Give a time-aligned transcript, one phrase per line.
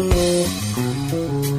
[0.00, 1.49] Of affection.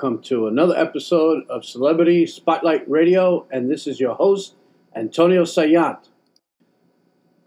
[0.00, 4.54] Welcome to another episode of Celebrity Spotlight Radio, and this is your host,
[4.94, 5.98] Antonio Saillant.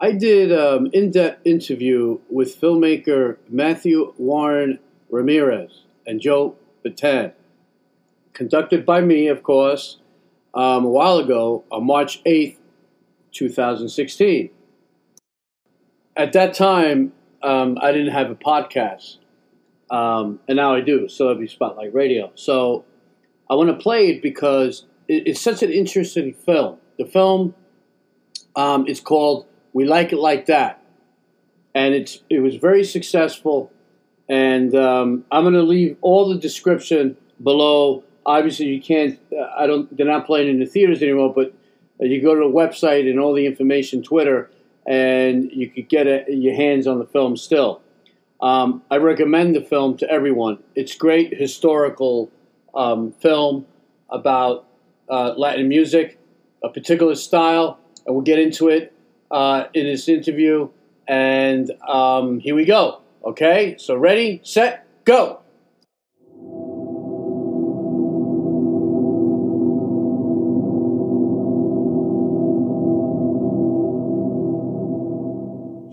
[0.02, 4.80] I did an in depth interview with filmmaker Mathew Warren
[5.10, 7.32] Ramirez and Joe Bataan,
[8.34, 10.00] conducted by me, of course,
[10.54, 12.58] um, a while ago on March 8th,
[13.32, 14.50] 2016.
[16.18, 19.20] At that time, um, I didn't have a podcast
[19.92, 22.32] um, and now I do So it'd be Spotlight Radio.
[22.36, 22.86] So
[23.50, 26.78] I want to play it because it, it's such an interesting film.
[26.98, 27.54] The film
[28.56, 30.82] um, is called "We Like It Like That,"
[31.76, 33.72] and it's it was very successful.
[34.30, 38.06] And um, I'm going to leave all the description below.
[38.26, 39.20] Obviously, you can't.
[39.32, 39.96] Uh, I don't.
[39.96, 41.54] They're not playing in the theaters anymore, but
[42.00, 44.50] you go to the website and all the information, Twitter,
[44.88, 47.82] and you could get a, your hands on the film still.
[48.42, 50.58] Um, I recommend the film to everyone.
[50.76, 52.32] It's great historical
[52.74, 53.68] um, film
[54.10, 54.66] about
[55.10, 56.20] uh, Latin music,
[56.64, 58.94] a particular style, and we'll get into it
[59.30, 60.70] uh, in this interview.
[61.08, 63.02] And um, here we go.
[63.24, 65.42] Okay, so ready, set, go.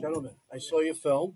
[0.01, 1.35] Gentlemen, I saw your film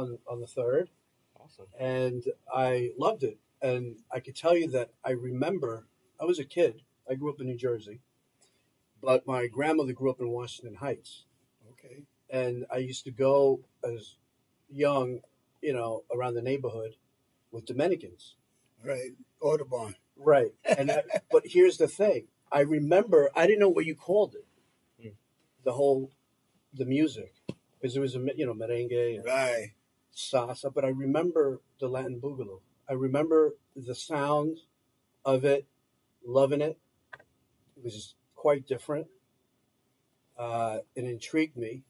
[0.00, 0.90] on on the third
[1.38, 1.66] Awesome.
[1.78, 3.38] and I loved it.
[3.62, 5.86] And I could tell you that I remember
[6.20, 6.82] I was a kid.
[7.10, 8.00] I grew up in New Jersey,
[9.02, 11.24] but my grandmother grew up in Washington Heights,
[11.72, 12.02] Okay.
[12.30, 14.16] and I used to go as
[14.70, 15.20] young,
[15.60, 16.96] you know, around the neighborhood
[17.50, 18.36] with Dominicans.
[18.84, 19.12] Right.
[19.40, 19.94] Audubon.
[20.16, 20.52] Right.
[20.64, 24.46] And I, but here's the thing: I remember I didn't know what you called it,
[25.02, 25.14] Hmm.
[25.64, 26.10] the whole
[26.72, 27.34] the music,
[27.78, 29.72] because it was a you know merengue and Right.
[30.14, 32.60] Salsa, but I remember the Latin boogaloo.
[32.88, 34.58] I remember the sound
[35.24, 35.66] of it,
[36.26, 36.78] loving it.
[37.76, 39.06] It was quite different.
[40.38, 41.82] Uh, it intrigued me,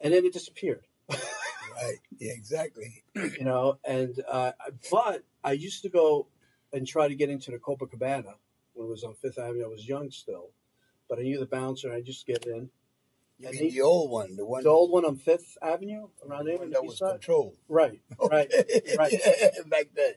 [0.00, 0.86] and then it disappeared.
[1.76, 1.98] Right.
[2.18, 3.04] Yeah, exactly.
[3.14, 4.52] you know, and uh,
[4.90, 6.26] but I used to go
[6.72, 8.34] and try to get into the Copacabana
[8.72, 9.64] when it was on Fifth Avenue.
[9.64, 10.50] I was young still,
[11.08, 11.92] but I knew the bouncer.
[11.92, 12.70] I just get in.
[13.38, 16.08] You And mean he- the old one, the one, The old one on Fifth Avenue
[16.26, 17.12] around there, that was side.
[17.12, 17.56] controlled.
[17.68, 18.50] Right, right,
[18.96, 19.12] right.
[19.68, 20.14] Back then.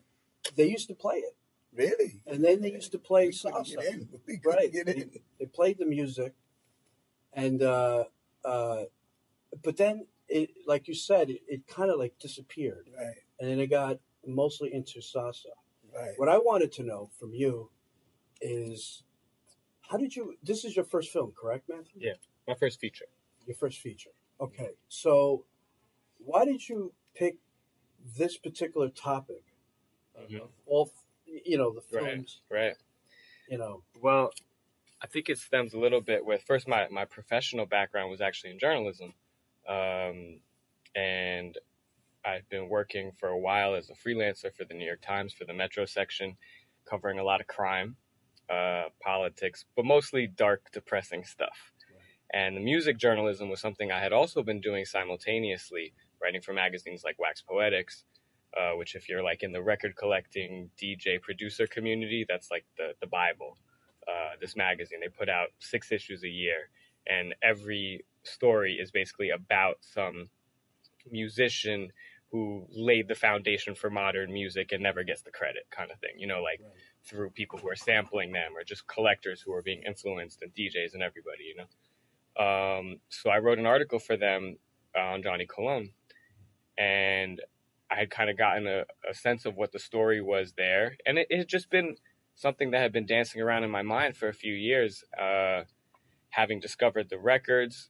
[0.56, 1.36] They used to play it,
[1.74, 2.22] Really?
[2.26, 3.76] and then they used to play We salsa.
[3.76, 4.10] get in.
[4.28, 4.72] We Right.
[4.72, 5.12] get in.
[5.38, 6.34] they played the music
[7.34, 8.06] and uh
[8.44, 8.84] uh
[9.64, 13.18] but then it like you said it, it kind of like disappeared Right.
[13.40, 15.54] and then it got mostly into salsa
[15.94, 16.14] Right.
[16.18, 17.70] what i wanted to know from you
[18.42, 19.04] is
[19.82, 22.14] how did you this is your first film correct matthew Yeah.
[22.50, 23.06] My first feature.
[23.46, 24.10] your first feature
[24.42, 25.46] okay so
[26.18, 27.38] why did you pick
[28.18, 29.44] this particular topic
[30.20, 30.42] Mhm.
[30.42, 30.92] of all
[31.26, 32.04] you know the Right.
[32.06, 32.76] films Right.
[33.48, 34.34] you know Well,
[35.02, 38.52] I think it stems a little bit with first my, my professional background was actually
[38.52, 39.14] in journalism.
[39.68, 40.42] Um,
[40.96, 41.58] and
[42.26, 45.46] I've been working for a while as a freelancer for the New York Times for
[45.46, 46.38] the Metro section,
[46.86, 47.96] covering a lot of crime,
[48.50, 51.72] uh, politics, but mostly dark, depressing stuff.
[52.34, 57.04] And the music journalism was something I had also been doing simultaneously, writing for magazines
[57.04, 58.06] like Wax Poetics,
[58.58, 62.94] uh, which, if you're like in the record collecting DJ producer community, that's like the,
[63.02, 63.58] the Bible.
[64.08, 66.70] Uh, this magazine, they put out six issues a year,
[67.08, 70.30] and every story is basically about some
[71.12, 71.92] musician
[72.32, 76.12] who laid the foundation for modern music and never gets the credit, kind of thing.
[76.18, 76.72] You know, like Right.
[77.06, 80.94] through people who are sampling them or just collectors who are being influenced and DJs
[80.94, 81.66] and everybody, you know.
[82.40, 84.58] Um, so I wrote an article for them
[84.98, 85.92] on Johnny Colon,
[86.78, 87.42] and
[87.92, 91.18] I had kind of gotten a, a sense of what the story was there, and
[91.18, 91.98] it, it had just been
[92.36, 95.04] something that had been dancing around in my mind for a few years.
[95.20, 95.64] Uh,
[96.32, 97.90] having discovered the records,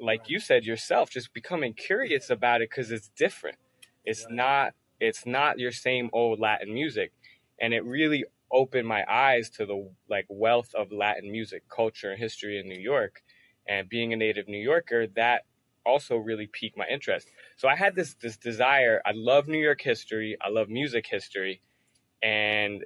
[0.00, 3.58] like you said yourself, just becoming curious about it because it's different.
[4.04, 4.74] It's not.
[5.00, 7.12] It's not your same old Latin music,
[7.60, 12.20] and it really opened my eyes to the like wealth of Latin music culture and
[12.20, 13.22] history in New York.
[13.70, 15.46] And being a native New Yorker, that
[15.86, 17.30] also really piqued my interest.
[17.56, 19.00] So I had this this desire.
[19.06, 20.36] I love New York history.
[20.44, 21.62] I love music history,
[22.22, 22.84] and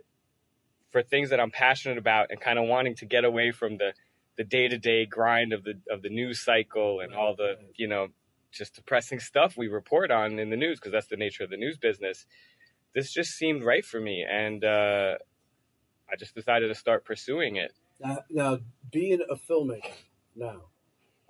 [0.91, 3.95] for things that I'm passionate about, and kind of wanting to get away from the
[4.37, 7.89] the day to day grind of the of the news cycle and all the you
[7.89, 8.09] know
[8.53, 11.57] just depressing stuff we report on in the news because that's the nature of the
[11.57, 12.27] news business.
[12.95, 15.15] This just seemed right for me, and uh,
[16.11, 17.73] I just decided to start pursuing it.
[18.01, 18.59] Now, now
[18.93, 19.93] being a filmmaker
[20.37, 20.63] now,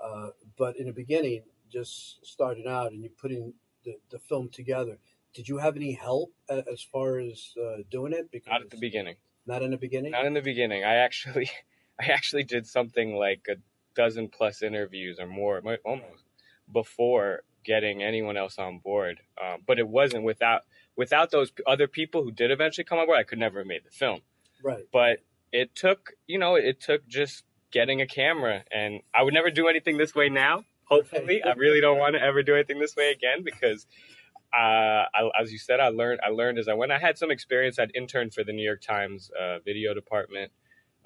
[0.05, 1.43] uh, but in the beginning,
[1.73, 3.55] just starting out and you're putting
[3.85, 4.99] the, the film together,
[5.33, 8.31] did you have any help as far as uh, doing it?
[8.31, 9.17] Because Not at the beginning.
[9.47, 10.12] Not in the beginning.
[10.12, 10.85] Not in the beginning.
[10.85, 11.51] I actually,
[12.01, 13.56] I actually did something like a
[13.95, 16.25] dozen plus interviews or more, almost
[16.73, 19.21] before getting anyone else on board.
[19.43, 20.62] Um, but it wasn't without
[20.97, 23.19] without those other people who did eventually come on board.
[23.19, 24.21] I could never have made the film.
[24.62, 24.85] right.
[24.93, 25.19] But
[25.53, 29.69] it took, you know, it took just getting a camera, and I would never do
[29.69, 30.65] anything this way now.
[30.85, 33.87] Hopefully, I really don't want to ever do anything this way again because.
[34.56, 36.21] Uh, I, as you said, I learned.
[36.25, 36.93] I learned as I went.
[36.93, 37.81] I had some experience.
[37.81, 40.53] I'd interned for the New York Times uh, video department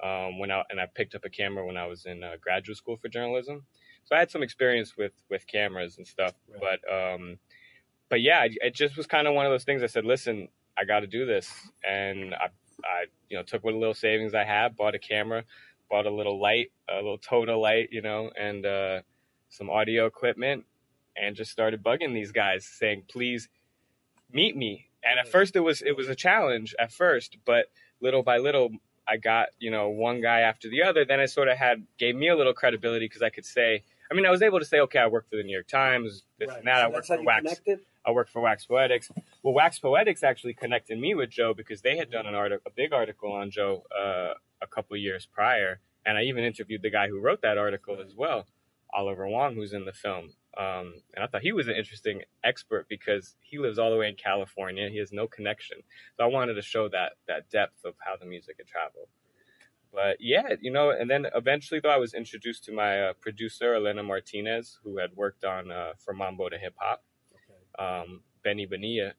[0.03, 2.77] um, when I and I picked up a camera when I was in uh, graduate
[2.77, 3.65] school for journalism.
[4.03, 6.33] So I had some experience with with cameras and stuff.
[6.47, 6.79] Right.
[6.85, 7.39] But um,
[8.09, 9.83] but yeah, it, it just was kind of one of those things.
[9.83, 11.51] I said, listen, I got to do this,
[11.87, 12.49] and I
[12.83, 15.43] I you know took what little savings I had, bought a camera,
[15.89, 19.01] bought a little light, a little Toda light, you know, and uh,
[19.49, 20.65] some audio equipment,
[21.17, 23.49] and just started bugging these guys, saying, please
[24.31, 24.89] meet me.
[25.03, 27.67] And at first, it was it was a challenge at first, but
[28.01, 28.69] little by little,
[29.07, 31.05] I got you know one guy after the other.
[31.05, 34.13] Then it sort of had gave me a little credibility because I could say, I
[34.13, 36.49] mean, I was able to say, okay, I work for the New York Times, this
[36.49, 36.57] right.
[36.57, 36.81] and that.
[36.81, 37.41] So I work for Wax.
[37.43, 37.79] connected.
[38.05, 39.11] I work for Wax Poetics.
[39.43, 42.73] Well, Wax Poetics actually connected me with Joe because they had done an article, a
[42.75, 47.07] big article on Joe uh, a couple years prior, and I even interviewed the guy
[47.09, 48.47] who wrote that article as well,
[48.93, 50.33] Oliver Wang, who's in the film.
[50.57, 54.09] Um, and I thought he was an interesting expert because he lives all the way
[54.09, 54.89] in California.
[54.89, 55.79] He has no connection,
[56.17, 59.09] so I wanted to show that that depth of how the music had traveled.
[59.93, 63.75] But yeah, you know, and then eventually, though, I was introduced to my uh, producer
[63.75, 67.03] Elena Martinez, who had worked on uh, From Mambo to Hip Hop
[67.35, 67.59] Okay.
[67.79, 69.13] um, Benny Bonilla,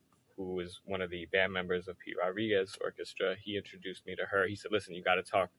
[0.46, 4.25] who was one of the band members of Pete Rodriguez Orchestra, he introduced me to
[4.26, 4.46] her.
[4.46, 5.50] He said, "Listen, you got to talk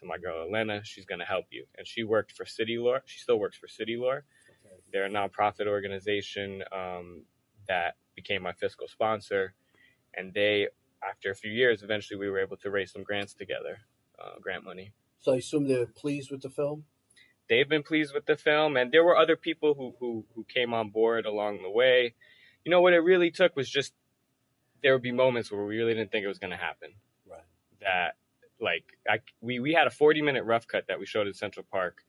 [0.00, 0.82] to my girl Elena.
[0.84, 3.02] She's going to help you." And she worked for City Lore.
[3.06, 4.24] She still works for City Lore.
[4.50, 4.76] Okay.
[4.92, 7.24] They're a nonprofit organization um,
[7.68, 9.54] that became my fiscal sponsor,
[10.14, 10.68] and they,
[11.08, 13.78] after a few years, eventually we were able to raise some grants together,
[14.18, 16.84] uh, grant money So I assume they're pleased with the film.
[17.48, 20.74] they've been pleased with the film and there were other people who who who came
[20.74, 22.14] on board along the way
[22.64, 23.92] you know what it really took was just
[24.86, 26.90] there would be moments where we really didn't think it was going to happen
[27.28, 27.40] Right.
[27.80, 28.14] that
[28.60, 31.66] like I, we we had a 40 minute rough cut that we showed in Central
[31.72, 32.04] Park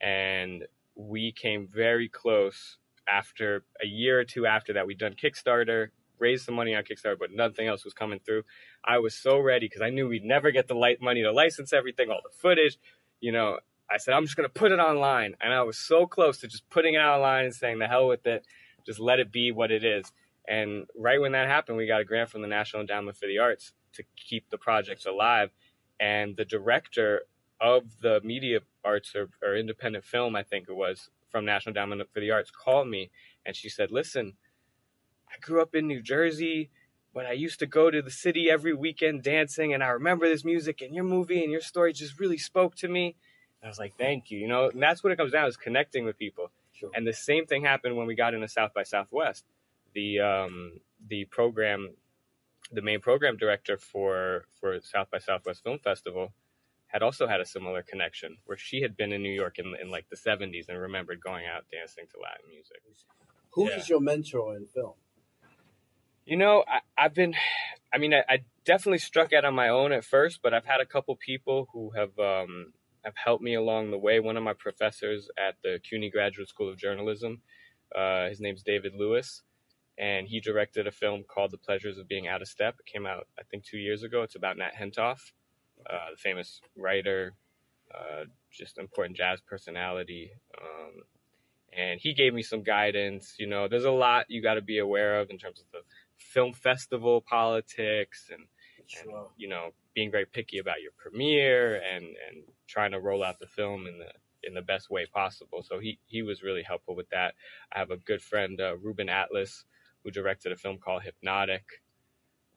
[0.00, 0.64] and
[0.94, 6.46] we came very close after a year or two after that we'd done Kickstarter raised
[6.46, 8.44] some money on Kickstarter but nothing else was coming through
[8.82, 11.74] I was so ready because I knew we'd never get the light money to license
[11.74, 12.78] everything all the footage
[13.20, 13.58] you know
[13.90, 15.36] I said, I'm just going to put it online.
[15.40, 18.26] And I was so close to just putting it online and saying, the hell with
[18.26, 18.46] it.
[18.86, 20.12] Just let it be what it is.
[20.48, 23.38] And right when that happened, we got a grant from the National Endowment for the
[23.38, 25.50] Arts to keep the project alive.
[25.98, 27.22] And the director
[27.60, 32.08] of the media arts or, or independent film, I think it was, from National Endowment
[32.12, 33.10] for the Arts called me
[33.46, 34.34] and she said, Listen,
[35.28, 36.70] I grew up in New Jersey,
[37.14, 39.72] but I used to go to the city every weekend dancing.
[39.72, 42.88] And I remember this music and your movie and your story just really spoke to
[42.88, 43.16] me.
[43.62, 44.38] I was like, thank you.
[44.38, 46.50] You know, and that's what it comes down to is connecting with people.
[46.72, 46.90] Sure.
[46.94, 49.44] And the same thing happened when we got into South by Southwest.
[49.96, 50.74] The um,
[51.08, 51.96] the program,
[52.72, 56.34] the main program director for for South by Southwest Film Festival,
[56.88, 59.90] had also had a similar connection where she had been in New York in in
[59.90, 62.82] like the '70s and remembered going out dancing to Latin music.
[63.54, 63.94] Who is Yeah.
[63.96, 64.94] your mentor in film?
[66.26, 67.34] You know, I, I've been,
[67.94, 70.80] I mean, I, I definitely struck out on my own at first, but I've had
[70.80, 72.72] a couple people who have um,
[73.04, 74.20] have helped me along the way.
[74.20, 77.42] One of my professors at the CUNY Graduate School of Journalism,
[77.94, 79.42] uh, his name's David Lewis,
[79.98, 82.76] and he directed a film called The Pleasures of Being Out of Step.
[82.80, 84.22] It came out, I think, two years ago.
[84.22, 85.32] It's about Nat Hentoff,
[85.88, 87.34] uh, the famous writer,
[87.94, 90.30] uh, just important jazz personality.
[90.60, 91.02] Um,
[91.76, 93.36] and he gave me some guidance.
[93.38, 95.80] You know, there's a lot you got to be aware of in terms of the
[96.16, 98.44] film festival politics and,
[99.02, 103.38] and you know being very picky about your premiere and and trying to roll out
[103.38, 104.08] the film in the
[104.42, 105.62] in the best way possible.
[105.62, 107.34] So he he was really helpful with that.
[107.74, 109.64] I have a good friend uh, Reuben Atlas
[110.06, 111.82] who directed a film called Hypnotic.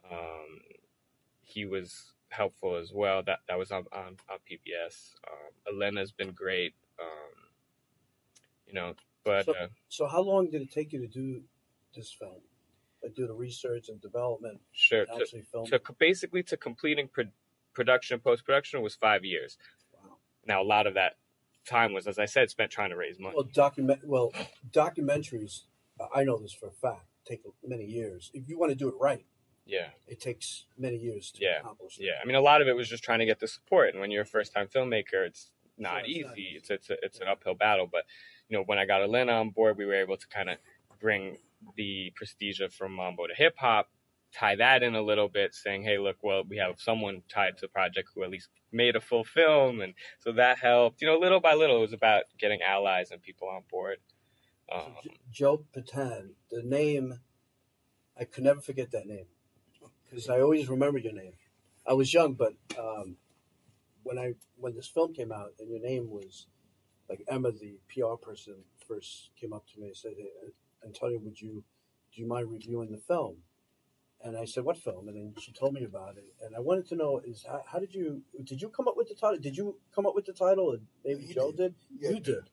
[0.10, 0.60] Um,
[1.42, 3.24] he was helpful as well.
[3.24, 5.16] That that was on on, on PBS.
[5.28, 6.76] Um, Elena's been great.
[7.02, 7.50] Um,
[8.68, 8.94] you know,
[9.26, 11.42] But So- uh, So how long did it take you to do
[11.96, 12.42] this film?
[13.02, 15.26] Like do the research and development, sure, and
[15.68, 17.32] to, to basically to completing pro-
[17.74, 19.58] production and post production was five years.
[19.94, 20.18] Wow.
[20.46, 21.14] Now a lot of that
[21.66, 23.34] time was, as I said, spent trying to raise money.
[23.36, 24.02] Well, document.
[24.06, 24.34] Well,
[24.72, 25.62] documentaries.
[26.14, 27.09] I know this for a fact.
[27.30, 28.32] Take many years.
[28.34, 29.24] If you want to do it right,
[29.66, 31.60] yeah, it takes many years to Yeah.
[31.60, 32.00] accomplish.
[32.00, 32.06] it.
[32.06, 32.14] yeah.
[32.22, 34.10] I mean, a lot of it was just trying to get the support, and when
[34.10, 36.54] you're a first time filmmaker, it's not Sure, it's not easy.
[36.58, 37.86] It's it's a, it's an uphill battle.
[37.86, 38.06] But
[38.48, 40.58] you know, when I got Elena on board, we were able to kind of
[41.00, 41.38] bring
[41.76, 43.92] the prestige of from mambo to hip hop,
[44.34, 47.62] tie that in a little bit, saying, "Hey, look, well, we have someone tied to
[47.62, 51.00] the project who at least made a full film," and so that helped.
[51.02, 54.00] You know, little by little, it was about getting allies and people on board.
[54.72, 57.20] Um, So, J- Joe Bataan, the name,
[58.20, 59.28] I could never forget that name
[60.10, 61.34] because I always remember your name.
[61.88, 63.18] I was young, but um,
[64.04, 66.48] when I when this film came out and your name was
[67.10, 68.56] like Emma, the PR person,
[68.88, 70.30] first came up to me and said, hey,
[70.86, 71.64] "Antonio, would you
[72.14, 73.38] do you mind reviewing the film?"
[74.24, 76.88] And I said, "What film?" And then she told me about it, and I wanted
[76.90, 79.40] to know is how, how did you did you come up with the title?
[79.40, 81.76] Did you come up with the title, And maybe He Joe did?
[82.00, 82.12] Yeah.
[82.12, 82.50] You did.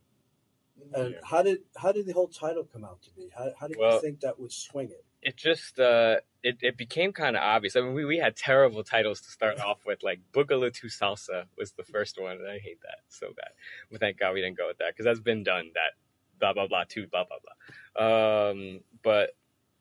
[0.95, 1.21] And Yeah.
[1.25, 3.29] how did how did the whole title come out to be?
[3.37, 5.05] How, how did you think that would swing it?
[5.27, 7.75] it just uh it, it became kind of obvious.
[7.75, 11.47] I mean, we, we had terrible titles to start off with, like Boogaloo to Salsa
[11.59, 13.51] was the first one, and I hate that so bad.
[13.91, 15.73] But thank God we didn't go with that because that's been done.
[15.75, 15.99] That
[16.39, 18.51] blah blah blah to blah blah blah.
[18.51, 19.31] Um, but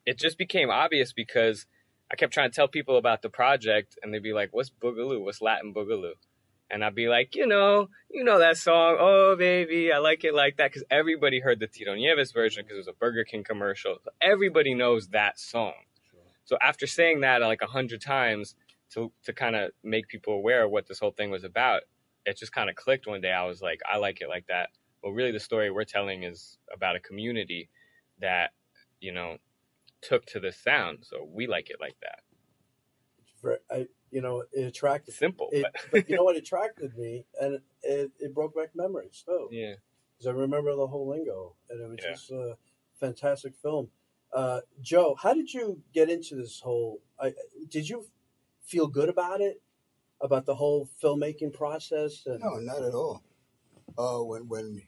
[0.07, 1.67] it just became obvious because
[2.12, 5.21] I kept trying to tell people about the project, and they'd be like, "What's Boogaloo?
[5.21, 6.13] What's Latin Boogaloo?"
[6.69, 10.34] And I'd be like, you know, you know that song, oh baby, I like it
[10.34, 13.43] like that, because everybody heard the Tito Nieves version because it was a Burger King
[13.43, 13.98] commercial.
[14.22, 15.74] Everybody knows that song.
[16.45, 18.55] So after saying that like a hundred times
[18.91, 21.84] to to kind of make people aware of what this whole thing was about,
[22.25, 23.31] it just kind of clicked one day.
[23.31, 24.69] I was like, I like it like that.
[25.03, 27.69] Well, really, the story we're telling is about a community
[28.22, 28.51] that
[29.00, 29.38] you know
[30.01, 32.19] took to this sound, so we like it like that.
[33.69, 35.13] I, you know, it attracted.
[35.15, 39.24] Simple, It, but but you know what attracted me, and it, it brought back memories
[39.25, 39.50] too.
[39.51, 39.75] yeah.
[40.17, 42.12] Because I remember the whole lingo, and it was Yeah.
[42.12, 42.57] just a
[43.00, 43.89] fantastic film.
[44.33, 47.01] Uh, Joe, how did you get into this whole?
[47.19, 47.33] I,
[47.69, 48.05] did you
[48.63, 49.62] feel good about it,
[50.21, 52.24] about the whole filmmaking process?
[52.25, 53.24] And, No, not at all.
[53.97, 54.81] Uh, when when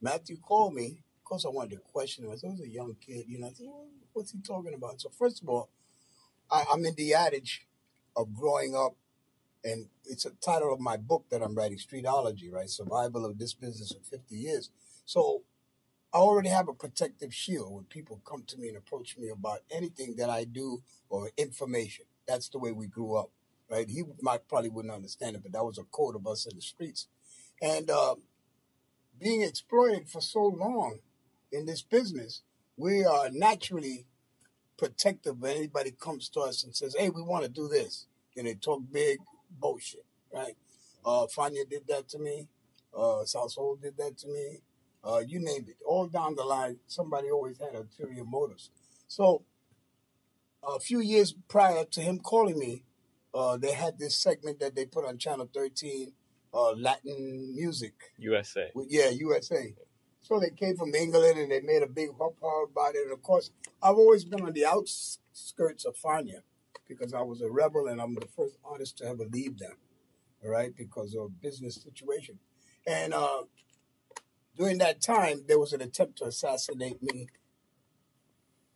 [0.00, 2.30] Mathew called me, of course I wanted to question him.
[2.30, 3.48] I I was a young kid, you know.
[3.48, 5.00] I said, well, what's he talking about?
[5.00, 5.70] So first of all,
[6.50, 7.66] I, I'm in the adage
[8.16, 8.96] of growing up,
[9.64, 12.68] and it's a title of my book that I'm writing, Streetology, right?
[12.68, 14.70] Survival of this business in 50 years.
[15.04, 15.42] So
[16.12, 19.60] I already have a protective shield when people come to me and approach me about
[19.70, 22.06] anything that I do or information.
[22.26, 23.30] That's the way we grew up,
[23.70, 23.88] right?
[23.88, 26.62] He might probably wouldn't understand it, but that was a code of us in the
[26.62, 27.08] streets.
[27.60, 28.14] And uh,
[29.20, 31.00] being exploited for so long
[31.52, 32.42] in this business,
[32.76, 34.06] we are naturally
[34.78, 38.06] protective when anybody comes to us and says, "Hey, we want to do this,"
[38.36, 39.18] and they talk big
[39.50, 40.56] bullshit, right?
[41.04, 42.48] Uh, Fania did that to me.
[42.94, 44.62] Uh, Salsoul did that to me.
[45.04, 45.76] Uh, you name it.
[45.86, 48.70] All down the line, somebody always had ulterior motives.
[49.06, 49.44] So,
[50.62, 52.84] a few years prior to him calling me,
[53.32, 56.12] uh, they had this segment that they put on Channel 13,
[56.52, 57.94] uh, Latin music.
[58.18, 58.70] USA.
[58.74, 59.74] Well, Yeah, USA.
[60.20, 63.04] So they came from England and they made a big hubbub about it.
[63.04, 63.50] And of course,
[63.82, 66.42] I've always been on the outskirts of Fania
[66.86, 69.76] because I was a rebel and I'm the first artist to ever leave them,
[70.42, 72.38] all right, because of business situation.
[72.86, 73.42] And uh,
[74.56, 77.28] during that time, there was an attempt to assassinate me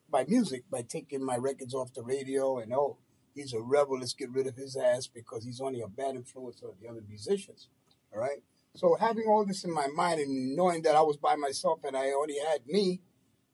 [0.08, 2.98] by music, by taking my records off the radio and, oh,
[3.34, 6.62] he's a rebel, let's get rid of his ass because he's only a bad influence
[6.62, 7.68] on the other musicians,
[8.12, 8.42] all right?
[8.74, 11.96] So having all this in my mind and knowing that I was by myself and
[11.96, 13.00] I only had me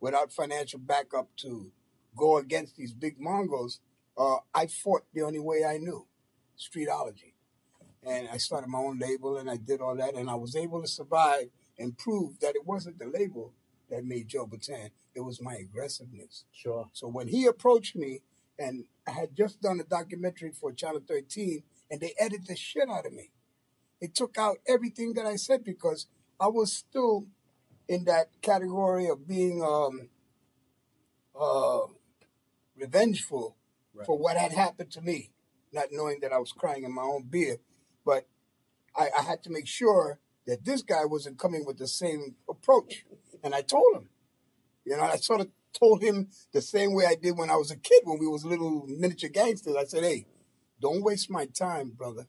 [0.01, 1.73] without financial backup to
[2.17, 3.81] go against these big Mongols,
[4.17, 6.07] uh, I fought the only way I knew,
[6.59, 7.35] streetology.
[8.05, 10.81] And I started my own label and I did all that and I was able
[10.83, 13.53] to survive and prove that it wasn't the label
[13.91, 16.45] that made Joe Bataan, it was my aggressiveness.
[16.53, 16.89] sure.
[16.93, 18.21] So when he approached me,
[18.59, 22.89] and I had just done a documentary for Channel 13, and they edited the shit
[22.89, 23.31] out of me.
[24.01, 26.07] They took out everything that I said because
[26.41, 27.27] I was still
[27.89, 30.09] in that category of being um,
[31.39, 31.81] uh,
[32.77, 33.57] revengeful
[33.95, 34.07] Right.
[34.07, 35.31] for what had happened to me,
[35.73, 37.57] not knowing that I was crying in my own beer.
[38.05, 38.29] But
[38.95, 43.05] I, I had to make sure that this guy wasn't coming with the same approach.
[43.43, 44.09] And I told him,
[44.85, 47.73] you know, I sort of told him the same way I did when I was
[47.73, 49.75] a kid, when we was little miniature gangsters.
[49.75, 50.27] I said, hey,
[50.81, 52.27] don't waste my time, brother,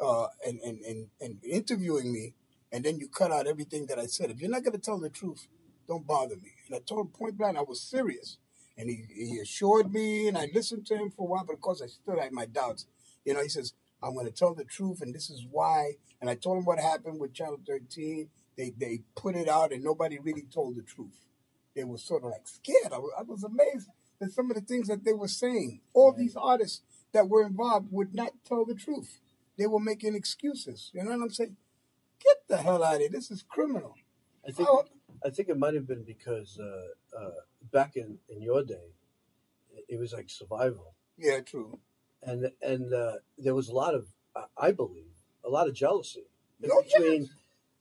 [0.00, 2.34] uh, and, and, and, and interviewing me,
[2.70, 4.30] and then you cut out everything that I said.
[4.30, 5.46] If you're not going to tell the truth,
[5.86, 6.52] don't bother me.
[6.66, 8.38] And I told him point blank I was serious.
[8.76, 11.60] And he, he assured me, and I listened to him for a while, but of
[11.60, 12.86] course I still had my doubts.
[13.24, 15.92] You know, he says, I'm going to tell the truth, and this is why.
[16.20, 18.28] And I told him what happened with Channel 13.
[18.56, 21.26] They, they put it out, and nobody really told the truth.
[21.76, 22.92] They were sort of like scared.
[22.92, 23.88] I was, I was amazed
[24.20, 25.80] at some of the things that they were saying.
[25.94, 26.82] All these artists
[27.12, 29.20] that were involved would not tell the truth.
[29.58, 30.90] They were making excuses.
[30.94, 31.56] You know what I'm saying?
[32.22, 33.10] Get the hell out of here.
[33.10, 33.94] This is criminal.
[34.46, 34.84] I think Oh,
[35.24, 37.30] I think it might have been because uh, uh,
[37.72, 38.90] back in, in your day,
[39.88, 41.78] it was like survival, yeah, true.
[42.22, 45.12] and and uh, there was a lot of, I- I believe,
[45.44, 46.24] a lot of jealousy
[46.70, 47.28] Oh, between.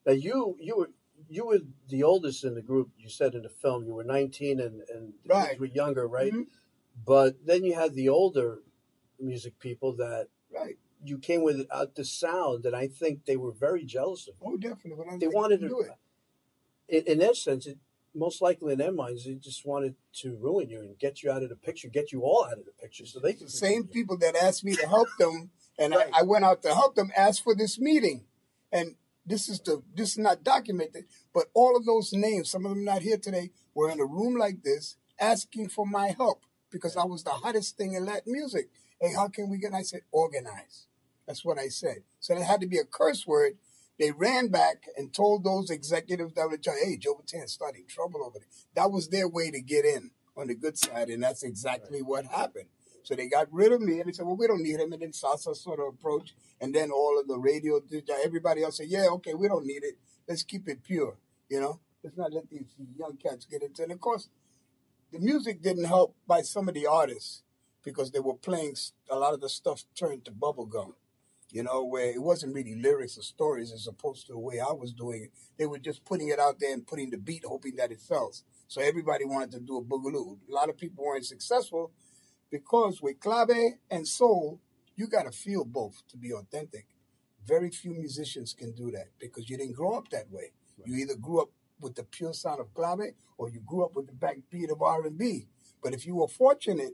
[0.06, 0.90] That you you were
[1.30, 2.90] you were the oldest in the group.
[2.98, 5.60] You said in the film you were 19 and and Right.
[5.60, 6.34] were younger, right?
[6.34, 6.48] Mhm.
[7.06, 8.60] But then you had the older
[9.20, 10.78] music people that Right.
[11.04, 14.36] You came with uh, the sound, and I think they were very jealous of.
[14.44, 15.04] Oh, definitely.
[15.06, 15.92] But I They wanted to do it.
[16.88, 17.78] in, in their sense, it,
[18.14, 21.44] most likely in their minds, they just wanted to ruin you and get you out
[21.44, 23.48] of the picture, get you all out of the picture, so they could.
[23.48, 26.10] The same people that asked me to help them, and Right.
[26.14, 28.26] I, I went out to help them, asked for this meeting.
[28.72, 32.72] And this is the this is not documented, but all of those names, some of
[32.72, 36.98] them not here today, were in a room like this asking for my help because
[36.98, 38.70] I was the hottest thing in Latin music.
[39.00, 39.68] Hey, how can we get?
[39.68, 40.88] And I said, organize.
[41.32, 42.04] That's what I said.
[42.20, 43.54] So it had to be a curse word.
[43.98, 48.22] They ran back and told those executives that were trying, hey, Joe Bataan's starting trouble
[48.26, 48.50] over there.
[48.76, 52.26] That was their way to get in on the good side, and that's exactly what
[52.26, 52.66] happened.
[53.04, 55.02] So they got rid of me, and they said, "Well, we don't need him." And
[55.02, 57.80] then Salsa sort of approached, and then all of the radio,
[58.22, 59.98] everybody else said, "Yeah, okay, we don't need it.
[60.28, 61.16] Let's keep it pure.
[61.48, 63.86] You know, let's not let these young cats get into." it.
[63.86, 64.28] And of course,
[65.14, 67.44] the music didn't help by some of the artists
[67.84, 68.76] because they were playing
[69.10, 70.94] a lot of the stuff turned to bubblegum.
[71.52, 74.72] You know, where it wasn't really lyrics or stories as opposed to the way I
[74.72, 75.32] was doing it.
[75.58, 78.44] They were just putting it out there and putting the beat, hoping that it sells.
[78.68, 80.38] So everybody wanted to do a boogaloo.
[80.50, 81.92] A lot of people weren't successful
[82.50, 83.50] because with clave
[83.90, 84.62] and soul,
[84.96, 86.86] you got to feel both to be authentic.
[87.46, 90.54] Very few musicians can do that because you didn't grow up that way.
[90.86, 91.50] You either grew up
[91.82, 95.48] with the pure sound of clave or you grew up with the backbeat of R&B.
[95.84, 96.94] But if you were fortunate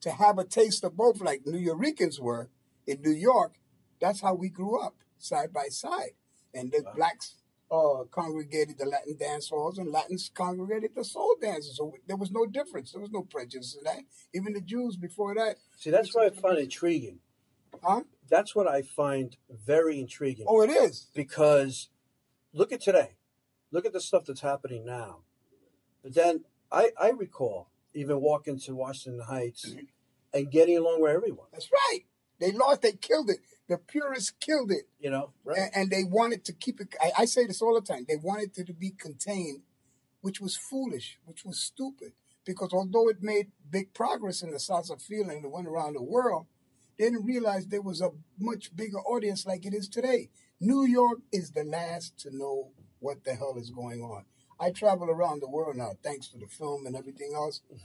[0.00, 2.48] to have a taste of both, like New Yorkers were
[2.86, 3.54] in New York,
[4.00, 6.12] that's how we grew up side by side.
[6.52, 6.92] And the Wow.
[6.94, 7.34] blacks
[7.70, 11.76] uh, congregated the Latin dance halls, and Latins congregated the soul dances.
[11.76, 12.92] So there was no difference.
[12.92, 14.02] There was no prejudice in that.
[14.32, 17.18] Even the Jews before that, See, that's what I find intriguing.
[17.82, 18.02] huh?
[18.28, 21.08] That's what I find very intriguing Oh, it is.
[21.14, 21.88] because
[22.52, 23.16] look at today,
[23.72, 25.20] look at the stuff that's happening now.
[26.02, 29.74] But then I, I recall even walking to Washington Heights
[30.32, 31.46] and getting along with everyone.
[31.52, 32.00] That's right.
[32.40, 32.82] They lost.
[32.82, 33.38] They killed it.
[33.68, 34.88] The purists killed it.
[34.98, 35.58] You know, right?
[35.58, 36.94] and, and they wanted to keep it.
[37.00, 38.04] I, I say this all the time.
[38.08, 39.62] They wanted it to be contained,
[40.20, 42.12] which was foolish, which was stupid.
[42.44, 46.46] Because although it made big progress in the salsa feeling that went around the world,
[46.98, 50.28] they didn't realize there was a much bigger audience like it is today.
[50.60, 54.24] New York is the last to know what the hell is going on.
[54.60, 57.60] I travel around the world now, thanks to the film and everything else.
[57.72, 57.80] Mm.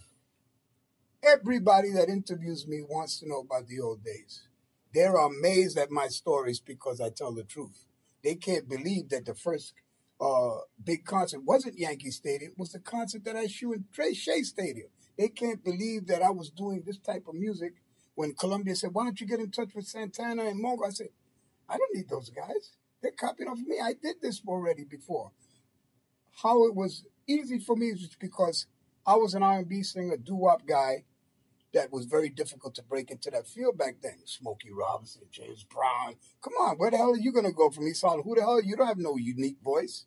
[1.23, 4.43] Everybody that interviews me wants to know about the old days.
[4.93, 7.85] They're amazed at my stories because I tell the truth.
[8.23, 9.73] They can't believe that the first
[10.19, 14.13] uh, big concert wasn't Yankee Stadium, it was the concert that I shoot in Trey
[14.13, 14.89] Shea Stadium.
[15.17, 17.73] They can't believe that I was doing this type of music
[18.15, 20.85] when Columbia said, Why don't you get in touch with Santana and Mongo?
[20.85, 21.07] I said,
[21.69, 22.71] I don't need those guys.
[23.01, 23.77] They're copying off me.
[23.81, 25.31] I did this already before.
[26.43, 28.65] How it was easy for me is because
[29.05, 31.03] I was an R&B singer, doo-wop guy,
[31.73, 34.17] that was very difficult to break into that field back then.
[34.25, 36.15] Smokey Robinson, James Brown.
[36.41, 38.23] Come on, where the hell are you gonna go from East Harlem?
[38.23, 38.61] Who the hell?
[38.61, 38.69] you?
[38.69, 40.05] You don't have no unique voice.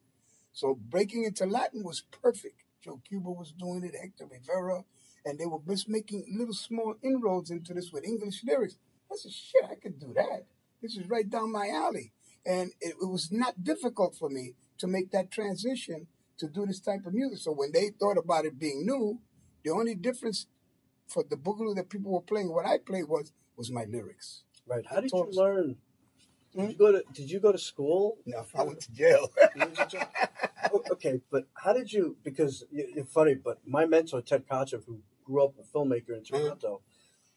[0.53, 2.63] So breaking into Latin was perfect.
[2.83, 4.85] Joe Cuba was doing it, Hector Rivera,
[5.25, 8.77] and they were just making little small inroads into this with English lyrics.
[9.11, 10.47] I said, shit, I could do that.
[10.81, 12.13] This is right down my alley.
[12.45, 16.81] And it, it was not difficult for me to make that transition to do this
[16.81, 17.39] type of music.
[17.39, 19.21] So when they thought about it being new,
[19.65, 20.47] the only difference
[21.13, 24.45] for the boogaloo that people were playing, what I played was was my lyrics.
[24.67, 24.85] Right.
[24.89, 25.77] How did you learn?
[26.55, 26.71] Did Hmm?
[26.71, 28.19] you go to Did you go to school?
[28.27, 29.31] No, I went to jail,
[30.93, 32.17] okay, but how did you?
[32.23, 36.83] Because it's funny, but my mentor Ted Kotcheff, who grew up a filmmaker in Toronto,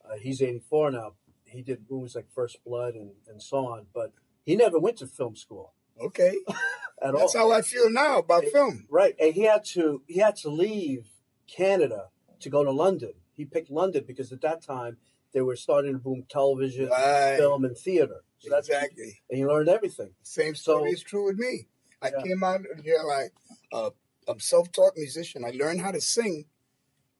[0.03, 1.13] uh, he's 84 now.
[1.45, 4.11] He did movies like First Blood and, and so on, but
[4.45, 6.33] he never went to film school okay,
[7.01, 7.51] at that's all.
[7.51, 8.85] how I feel now about film.
[8.89, 11.07] Right, and he had to he had to leave
[11.47, 12.09] Canada
[12.41, 13.13] to go to London.
[13.35, 14.97] He picked London because at that time
[15.33, 17.35] they were starting to boom television, Right.
[17.37, 18.23] film, and theater.
[18.39, 19.21] So that's exactly.
[19.29, 20.11] and he learned everything.
[20.23, 21.67] Same story So- is true with me.
[22.01, 22.21] I Yeah.
[22.23, 23.09] came out of jail.
[23.11, 23.29] I
[23.75, 23.89] uh,
[24.27, 25.43] I'm self-taught musician.
[25.45, 26.45] I learned how to sing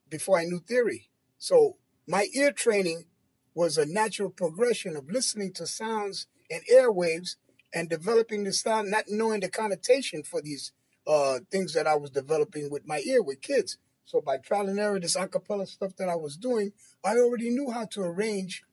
[0.10, 1.10] before I knew theory.
[1.38, 3.06] So my ear training
[3.54, 7.36] was a natural progression of listening to sounds and airwaves
[7.74, 10.72] and developing the sound, not knowing the connotation for these
[11.08, 13.78] uh, things that I was developing with my ear with kids.
[14.06, 17.72] So by trial and error, this acapella stuff that I was doing, I already knew
[17.72, 18.64] how to arrange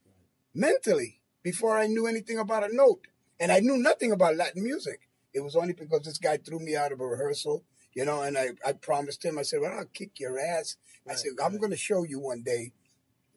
[0.54, 3.06] mentally before I knew anything about a note.
[3.40, 5.08] And I knew nothing about Latin music.
[5.32, 7.64] It was only because this guy threw me out of a rehearsal,
[7.94, 10.76] you know, and I, I promised him, I said, Well, I'll kick your ass.
[11.08, 12.72] I said, I'm going to show you one day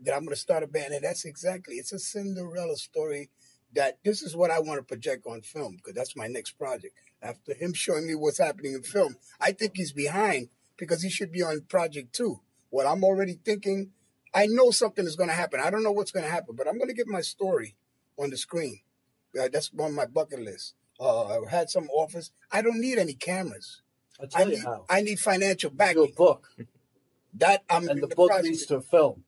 [0.02, 0.94] that I'm going to start a band.
[0.94, 3.30] And that's exactly, it's a Cinderella story
[3.74, 6.96] that this is what I want to project on film because that's my next project.
[7.22, 11.32] After him showing me what's happening in film, I think he's behind because he should
[11.32, 12.42] be on project two.
[12.70, 13.92] What I'm already thinking,
[14.34, 15.60] I know something is going to happen.
[15.60, 17.76] I don't know what's going to happen, but I'm going to get my story
[18.18, 18.80] on the screen.
[19.40, 20.76] Uh, that's on my bucket list.
[21.00, 22.32] Uh, I had some offers.
[22.52, 23.82] I don't need any cameras.
[24.20, 24.86] I'll I tell you need, how.
[24.90, 26.50] I need financial Do a book,
[27.34, 28.46] That I'm and in the the book process.
[28.46, 29.24] leads to a film.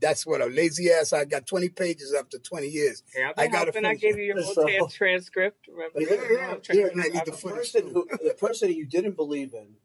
[0.00, 1.12] That's what a lazy ass.
[1.12, 3.04] I got 20 pages after 20 years.
[3.14, 3.84] Hey, I've I been gotta helping.
[3.84, 5.68] I gave you your So- whole transcript.
[5.68, 5.92] Remember?
[5.94, 8.72] But Yeah, here- yeah, yeah, and I need the the footage person who the person
[8.72, 9.76] you didn't believe in,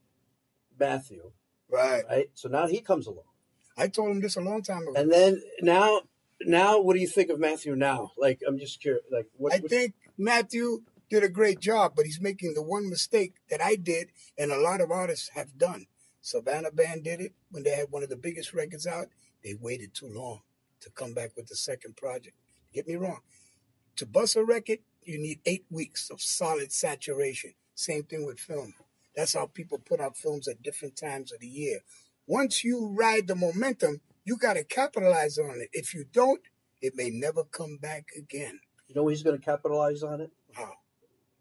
[0.79, 1.31] Mathew,
[1.69, 2.03] Right.
[2.09, 2.29] right?
[2.33, 3.25] So now he comes along,
[3.77, 4.93] I told him this a long time ago.
[4.95, 6.01] and then now,
[6.41, 8.11] now, what do you think of Mathew now?
[8.17, 9.03] Like, I'm just curious.
[9.11, 9.53] Like, what?
[9.53, 13.61] I what- think Mathew did a great job, but he's making the one mistake that
[13.61, 15.87] I did and a lot of artists have done.
[16.21, 19.07] Savannah Band did it when they had one of the biggest records out.
[19.43, 20.41] They waited too long
[20.81, 22.35] to come back with the second project.
[22.73, 23.21] Get me wrong.
[23.95, 27.53] To bust a record, you need eight weeks of solid saturation.
[27.73, 28.73] Same thing with film.
[29.17, 31.79] That's how people put out films at different times of the year.
[32.27, 35.69] Once you ride the momentum, you got to capitalize on it.
[35.73, 36.41] If you don't,
[36.83, 38.59] it may never come back again.
[38.87, 40.29] you know, he's going to capitalize on it.
[40.57, 40.73] Wow.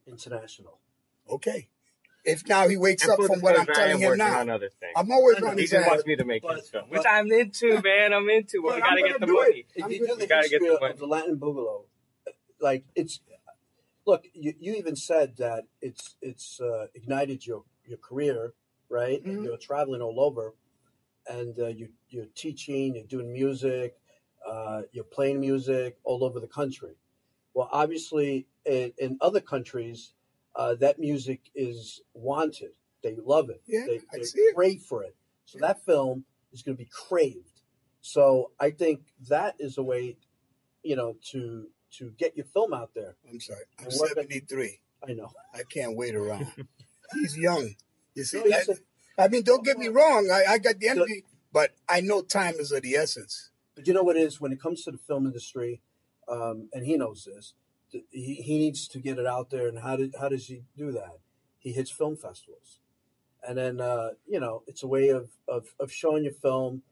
[0.07, 0.79] International.
[1.31, 1.69] Okay.
[2.25, 4.41] If now he wakes And up from what I'm disclosure, I telling him working now,
[4.41, 4.93] on other things.
[4.97, 5.47] I'm always I know.
[5.49, 7.81] on He his just wants me to make But- his film, but- which I'm into,
[7.83, 8.13] man.
[8.13, 8.63] I'm into.
[8.63, 9.67] But But we I'm gotta get the money.
[9.75, 10.93] If I'm you do We the gotta get the money.
[10.95, 11.85] of the Latin Boogaloo,
[12.61, 13.21] like it's
[14.07, 18.55] look, you, you even said that it's it's uh, ignited your your career,
[18.89, 19.23] right?
[19.25, 19.45] Mhm.
[19.45, 20.55] you're traveling all over,
[21.29, 23.97] and uh, you you're teaching, you're doing music,
[24.47, 26.95] uh, you're playing music all over the country.
[27.55, 30.13] Well, obviously, in, in other countries,
[30.55, 32.73] uh, that music is wanted.
[33.03, 33.63] They love it.
[33.67, 34.55] Yeah, they, I they see it.
[34.55, 35.17] crave for it.
[35.47, 37.63] So that film is going to be craved.
[38.01, 40.17] So I think that is a way,
[40.83, 41.69] you know, to
[41.99, 43.17] to get your film out there.
[43.31, 43.61] I'm sorry.
[43.79, 44.81] I'm And what- 73.
[45.09, 45.31] I know.
[45.55, 46.47] I can't wait around.
[47.15, 47.75] He's young.
[48.15, 48.77] You see, No, he's a-
[49.23, 50.29] I mean, don't get me wrong.
[50.33, 53.51] I, I got the energy, but I know time is of the essence.
[53.75, 55.81] But you know what it is when it comes to the film industry,
[56.29, 57.55] um, and he knows this.
[57.93, 60.63] th- He, he needs to get it out there, and how did how does he
[60.77, 61.19] do that?
[61.59, 62.81] He hits film festivals,
[63.47, 66.83] and then uh, you know it's a way of, of, of showing your film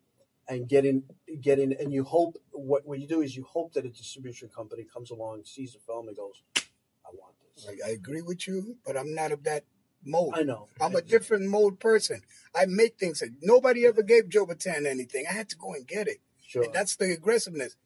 [0.49, 1.05] and getting
[1.41, 4.85] getting and you hope what what you do is you hope that a distribution company
[4.85, 8.77] comes along, sees the film, and goes, "I want this." I, I agree with you,
[8.85, 9.65] but I'm not of that
[10.05, 10.35] mode.
[10.35, 10.69] I know.
[10.81, 12.21] I'm a different mode person.
[12.55, 15.25] I make things that nobody ever gave Joe Bataan anything.
[15.29, 16.19] I had to go and get it.
[16.47, 16.65] Sure.
[16.65, 17.77] And that's the aggressiveness.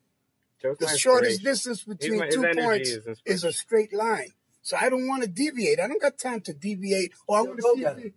[0.61, 4.33] Joe's The shortest distance between my- two points is is a straight line.
[4.62, 5.79] So I don't want to deviate.
[5.81, 7.12] I don't got time to deviate.
[7.29, 8.07] Oh, I You'll want to go see.
[8.09, 8.14] it.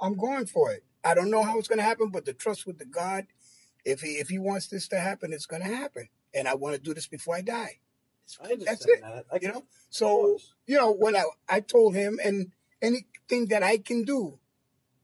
[0.00, 0.82] I'm going for it.
[1.04, 3.26] I don't know how it's going to happen, but the trust with the God,
[3.84, 6.08] if he if he wants this to happen, it's going to happen.
[6.34, 7.78] And I want to do this before I die.
[8.42, 9.00] I That's it.
[9.02, 9.24] that.
[9.32, 9.64] I You know.
[9.90, 14.38] So you know when I I told him and anything that I can do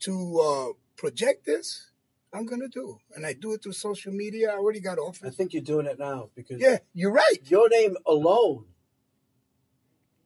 [0.01, 1.91] to uh, project this,
[2.33, 2.99] I'm going to do.
[3.15, 4.51] And I do it through social media.
[4.53, 5.21] I already got off.
[5.25, 7.39] I think you're doing it now because Yeah, you're right.
[7.45, 8.67] your name alone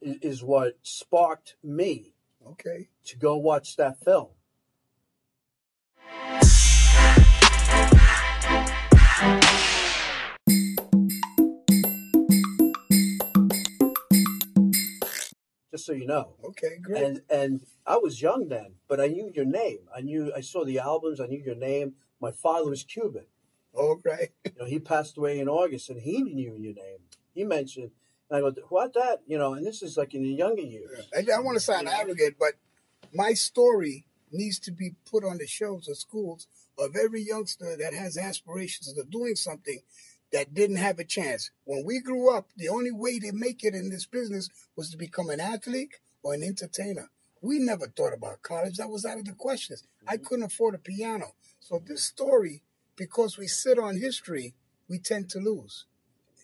[0.01, 2.15] is, is what sparked me
[2.47, 2.89] Okay.
[3.07, 4.29] to go watch that film.
[15.73, 16.35] Just so you know.
[16.45, 16.77] Okay.
[16.81, 17.03] Great.
[17.03, 19.79] And and I was young then, but I knew your name.
[19.97, 21.95] I knew I saw the albums, I knew your name.
[22.21, 23.27] My father was Cuban.
[23.73, 24.31] All right.
[24.45, 26.99] You know, he passed away in August and he knew your name.
[27.35, 27.91] He mentioned
[28.29, 29.23] and I go, What that?
[29.27, 31.09] You know, and this is like in the younger years.
[31.17, 32.53] I, I want to sound arrogant, but
[33.13, 36.47] my story needs to be put on the shelves of schools
[36.79, 39.81] of every youngster that has aspirations of doing something
[40.33, 41.51] that didn't have a chance.
[41.65, 44.97] When we grew up, the only way to make it in this business was to
[44.97, 47.11] become an athlete or an entertainer.
[47.41, 48.77] We never thought about college.
[48.77, 49.85] That was out of the questions.
[50.07, 50.25] I mm-hmm.
[50.25, 51.35] couldn't afford a piano.
[51.61, 52.63] So this story,
[52.97, 54.55] because we sit on history,
[54.89, 55.87] we tend to lose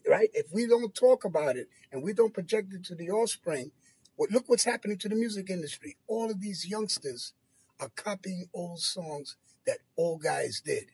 [0.09, 0.31] right?
[0.33, 3.71] If we don't talk about it and we don't project it to the offspring,
[4.17, 5.97] well, look what's happening to the music industry.
[6.09, 7.35] All of these youngsters
[7.79, 10.87] are copying old songs that old guys did.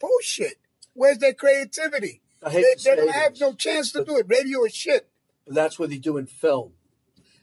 [0.00, 0.58] Bullshit.
[0.94, 2.22] Where's their creativity?
[2.44, 4.26] I hate They, to they say don't have no chance to but- do it.
[4.28, 5.08] Radio is shit.
[5.46, 6.72] but that's what they do in film.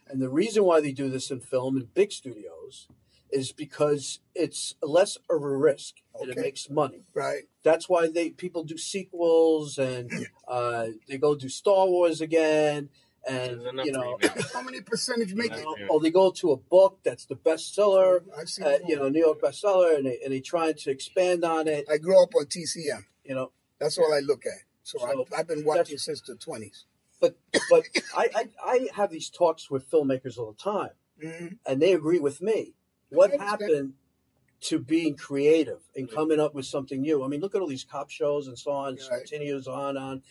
[0.08, 2.88] And the reason why they do this in film in big studios
[3.32, 7.06] is because it's less of a risk and it makes money.
[7.14, 7.44] Right.
[7.64, 10.12] That's why they people do sequels and
[10.48, 12.90] uh, they go do Star Wars again
[13.26, 14.18] and you know.
[14.54, 15.66] How many percentage make it?
[15.80, 15.88] Yeah.
[15.90, 19.20] or they go to a book that's the bestseller, I've seen uh, you know, New
[19.22, 21.86] York bestseller, and they and they trying to expand on it.
[21.90, 23.06] I grew up on TCM.
[23.24, 24.64] You know, That's all I look at.
[24.84, 26.84] So, So, I, I've been watching since the 20s.
[27.20, 27.38] but
[27.70, 27.84] but
[28.16, 30.92] I, I I have these talks with filmmakers all the time.
[31.24, 31.60] Mhm.
[31.68, 32.74] and they agree with me.
[33.10, 33.94] What happened
[34.62, 37.24] to being creative and coming up with something new?
[37.24, 38.96] I mean, look at all these cop shows and so on.
[38.96, 39.20] It Right.
[39.20, 40.24] continues on on,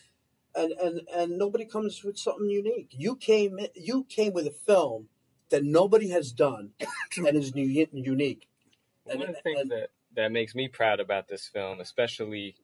[0.57, 2.89] and and and nobody comes with something unique.
[2.91, 5.09] You came you came with a film
[5.51, 6.73] that nobody has done
[7.17, 8.49] and is new, unique.
[9.05, 12.57] One of the things and- that, that makes me proud about this film, especially,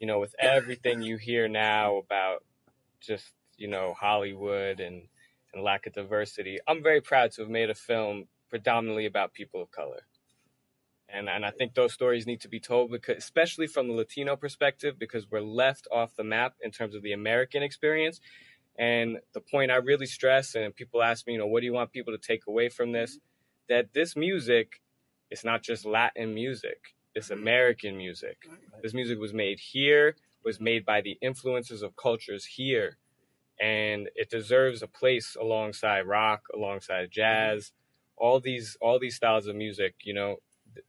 [0.00, 2.44] you know, with everything you hear now about
[3.00, 5.02] just, you know, Hollywood and,
[5.52, 9.62] and lack of diversity, I'm very proud to have made a film predominantly about people
[9.62, 10.02] of color.
[11.08, 14.36] And, and I think those stories need to be told because, especially from the Latino
[14.36, 18.20] perspective, because we're left off the map in terms of the American experience.
[18.76, 21.72] And the point I really stress, and people ask me, you know, what do you
[21.72, 23.18] want people to take away from this?
[23.68, 24.80] That this music
[25.30, 26.93] it's not just Latin music.
[27.14, 28.38] It's American music.
[28.82, 32.98] This music was made here, was made by the influences of cultures here.
[33.60, 37.72] And it deserves a place alongside rock, alongside jazz,
[38.16, 40.36] all these all these styles of music, you know.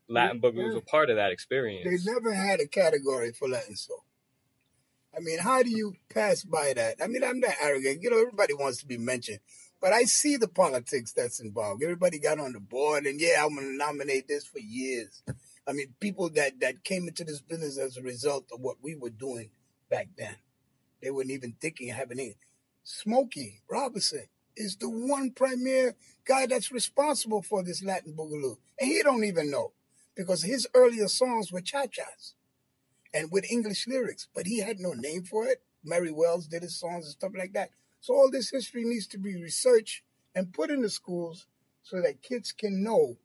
[0.08, 1.84] Latin boogie was a part of that experience.
[1.84, 4.02] They never had a category for Latin soul.
[5.16, 6.96] I mean, how do you pass by that?
[7.02, 8.02] I mean, I'm not arrogant.
[8.02, 9.38] You know, everybody wants to be mentioned.
[9.80, 11.82] But I see the politics that's involved.
[11.82, 15.22] Everybody got on the board, and yeah, I'm going to nominate this for years.
[15.68, 18.94] I mean, people that, that came into this business as a result of what we
[18.94, 19.50] were doing
[19.90, 20.36] back then.
[21.02, 22.36] They weren't even thinking of having it.
[22.84, 24.26] Smokey Robinson
[24.56, 28.58] is the one premier guy that's responsible for this Latin boogaloo.
[28.80, 29.72] And he don't even know
[30.16, 32.34] because his earlier songs were cha-chas
[33.14, 35.62] and with English lyrics, but he had no name for it.
[35.84, 37.70] Mary Wells did his songs and stuff like that.
[38.00, 40.02] So all this history needs to be researched
[40.34, 41.46] and put in the schools
[41.82, 43.16] so that kids can know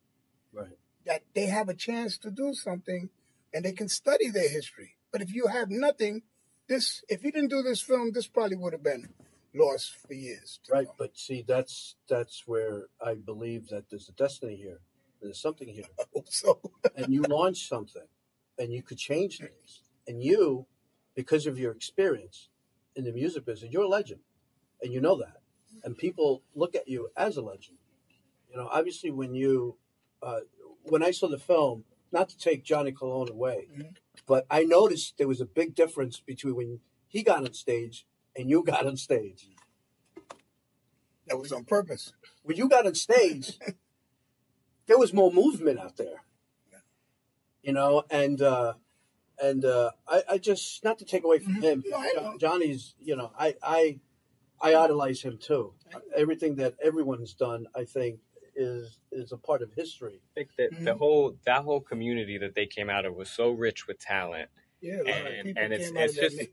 [0.53, 0.77] Right.
[1.05, 3.09] That they have a chance to do something
[3.53, 4.95] and they can study their history.
[5.11, 6.23] But if you have nothing,
[6.67, 9.09] this if you didn't do this film, this probably would have been
[9.53, 10.59] lost for years.
[10.71, 10.95] Right, come.
[10.97, 14.79] but see, that's that's where I believe that there's a destiny here.
[15.21, 16.59] There's something here, I hope so.
[16.95, 18.07] and you launch something,
[18.57, 19.81] and you could change things.
[20.07, 20.65] And you,
[21.15, 22.49] because of your experience
[22.95, 24.21] in the music business, you're a legend,
[24.81, 25.37] and you know that.
[25.83, 27.77] And people look at you as a legend.
[28.49, 29.77] You know, obviously, when you,
[30.21, 30.41] uh,
[30.83, 33.95] when I saw the film, not to take Johnny Colon away, Mhm.
[34.25, 38.49] but I noticed there was a big difference between when he got on stage and
[38.49, 39.49] you got on stage.
[41.27, 42.13] That was on purpose.
[42.43, 43.57] when you got on stage,
[44.87, 46.23] there was more movement out there.
[47.61, 48.73] You know, and uh
[49.41, 51.83] and uh I, I just not to take away from him.
[51.87, 53.99] No, Johnny's, you know, I I
[54.59, 55.73] I idolize him too.
[56.15, 58.19] Everything that everyone's done, I think,
[58.61, 60.21] is is a part of history.
[60.23, 60.97] I think that the Mhm.
[60.97, 64.49] whole that whole community that they came out of was so rich with talent.
[64.79, 66.49] Yeah, a lot of And- and it's- it's just-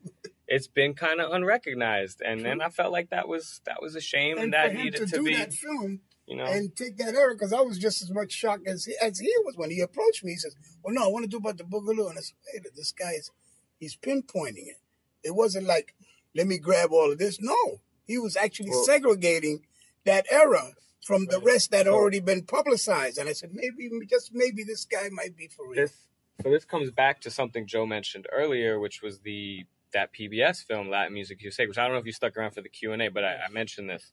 [0.51, 4.01] It's been kind of unrecognized, and then I felt like that was that was a
[4.01, 6.97] shame, and, And that needed to to, do be, that film you know, and take
[6.97, 9.71] that error, because I was just as much shocked as he, as he was when
[9.71, 10.33] he approached me.
[10.33, 12.75] He says, "Well, no, I want to do about the boogaloo," and I said, "Wait,
[12.75, 13.31] this guy's
[13.79, 14.79] he's pinpointing it.
[15.23, 15.95] It wasn't like
[16.35, 17.39] let me grab all of this.
[17.43, 19.67] No, he was actually Well- segregating
[20.05, 20.73] that error
[21.09, 23.83] from the rest that So- already been publicized." And I said, "Maybe,
[24.15, 25.95] just maybe, this guy might be for real." this
[26.43, 30.91] so this comes back to something Joe mentioned earlier, which was the that PBS film
[30.91, 33.01] Latin Music USA, which I don't know if you stuck around for the Q and
[33.03, 34.13] A, but I, I mentioned this,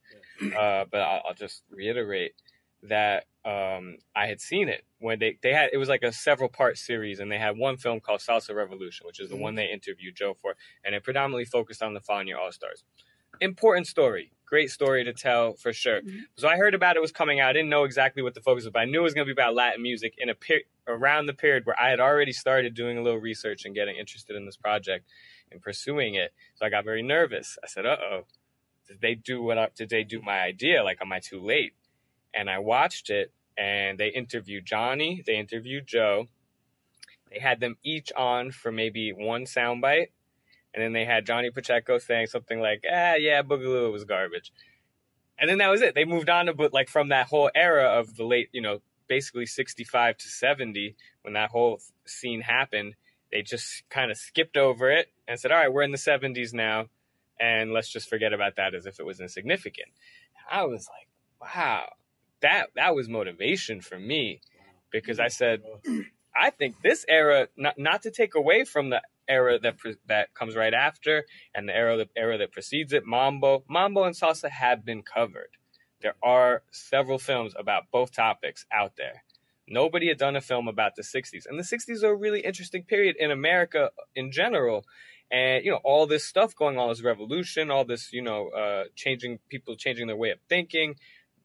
[0.58, 2.34] uh, but I'll, I'll just reiterate
[2.84, 6.50] that um, I had seen it when they they had it was like a several
[6.50, 9.42] part series, and they had one film called Salsa Revolution, which is the Mhm.
[9.46, 12.84] one they interviewed Joe for, and it predominantly focused on the Fania All Stars.
[13.42, 16.02] Important story, great story to tell for sure.
[16.02, 16.22] Mhm.
[16.36, 17.50] So I heard about it was coming out.
[17.50, 19.34] I didn't know exactly what the focus was, but I knew it was going to
[19.34, 22.74] be about Latin music in a per- around the period where I had already started
[22.74, 25.10] doing a little research and getting interested in this project
[25.52, 26.34] and pursuing it.
[26.56, 27.58] So I got very nervous.
[27.64, 28.26] I said, "Uh oh,
[28.88, 29.58] did they do what?
[29.58, 30.84] I, did they do my idea?
[30.84, 31.74] Like, am I too late?"
[32.34, 36.28] And I watched it, and they interviewed Johnny, they interviewed Joe.
[37.32, 40.10] They had them each on for maybe one soundbite,
[40.76, 44.52] and then they had Johnny Pacheco saying something like, "Ah, yeah, Boogaloo was garbage."
[45.40, 45.96] And then that was it.
[45.96, 48.82] They moved on to but like from that whole era of the late, you know,
[49.08, 52.96] basically 65 to 70 when that whole scene happened.
[53.32, 56.54] They just kind of skipped over it and said, "All right, we're in the 70s
[56.54, 56.88] now,
[57.40, 59.90] and let's just forget about that as if it was insignificant."
[60.50, 61.08] I was like,
[61.42, 61.94] "Wow,
[62.42, 64.42] that that was motivation for me,"
[64.92, 65.64] because I said,
[66.36, 70.34] I think this era, not not to take away from the era that pre- that
[70.34, 74.50] comes right after and the era the era that precedes it, Mambo, Mambo and salsa
[74.50, 75.50] have been covered.
[76.02, 79.24] There are several films about both topics out there.
[79.68, 81.46] Nobody had done a film about the 60s.
[81.48, 84.86] And the 60s are a really interesting period in America in general.
[85.32, 88.84] And, you know, all this stuff going on, this revolution, all this, you know, uh,
[88.96, 90.96] changing people, changing their way of thinking,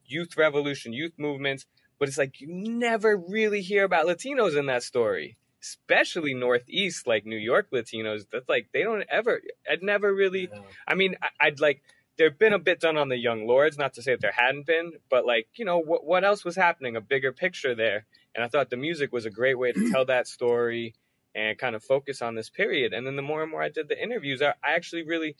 [0.05, 1.65] youth revolution, youth movements.
[1.97, 7.25] But it's like you never really hear about Latinos in that story, especially Northeast, like
[7.25, 8.25] New York Latinos.
[8.31, 10.49] That's like, they don't ever, I'd never really.
[10.87, 11.83] I mean, I- I'd like,
[12.17, 14.65] there'd been a bit done on the Young Lords, not to say that there hadn't
[14.65, 16.95] been, but like, you know, what, what else was happening?
[16.95, 18.05] A bigger picture there.
[18.35, 20.93] And I thought the music was a great way to tell that story
[21.33, 22.93] and kind of focus on this period.
[22.93, 25.35] And then the more and more I did the interviews, I, I actually really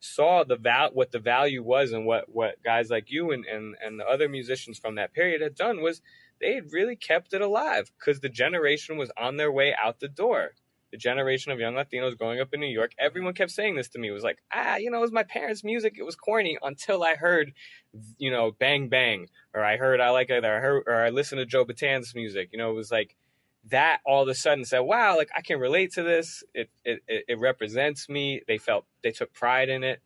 [0.00, 3.76] saw the val what the value was and what what guys like you and, and
[3.80, 6.02] and the other musicians from that period had done was
[6.42, 10.08] they had really kept it alive because the generation was on their way out the
[10.08, 10.50] door.
[10.90, 13.98] The generation of young latinos growing up in new york everyone kept saying this to
[13.98, 14.08] me.
[14.08, 15.94] It was like ah you know it was my parents music.
[15.96, 17.54] It was corny until i heard
[18.18, 21.08] you know bang bang or i heard i like it or i heard or i
[21.08, 22.50] listened to joe bataan's music.
[22.52, 23.16] You know it was like
[23.70, 26.42] that all of a sudden said, "Wow, like I can relate to this.
[26.52, 30.00] It it it it represents me." They felt they took pride in it,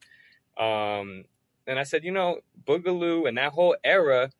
[0.58, 1.24] um,
[1.66, 4.30] and I said, you know, Boogaloo and that whole era,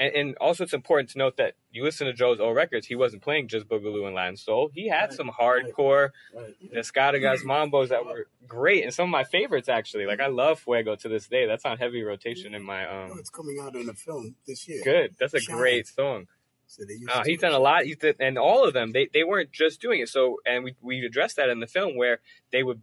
[0.00, 2.86] and, and also it's important to note that you listen to Joe's old records.
[2.86, 4.70] He wasn't playing just Boogaloo and Latin Soul.
[4.74, 6.54] He had Right, some hardcore Right.
[6.74, 10.06] Escadagas mambos that were great, and some of my favorites actually.
[10.06, 11.46] Like I love Fuego to this day.
[11.46, 13.18] That's on heavy rotation in my Oh, um.
[13.18, 14.80] it's coming out in a film this year.
[14.82, 15.14] Good.
[15.20, 15.56] That's a Shine.
[15.56, 16.26] great song.
[16.66, 17.84] So they used Uh, he's done a lot.
[17.84, 20.08] He's did, and all of them, they, they weren't just doing it.
[20.08, 22.20] So, and we we addressed that in the film where
[22.52, 22.80] they would,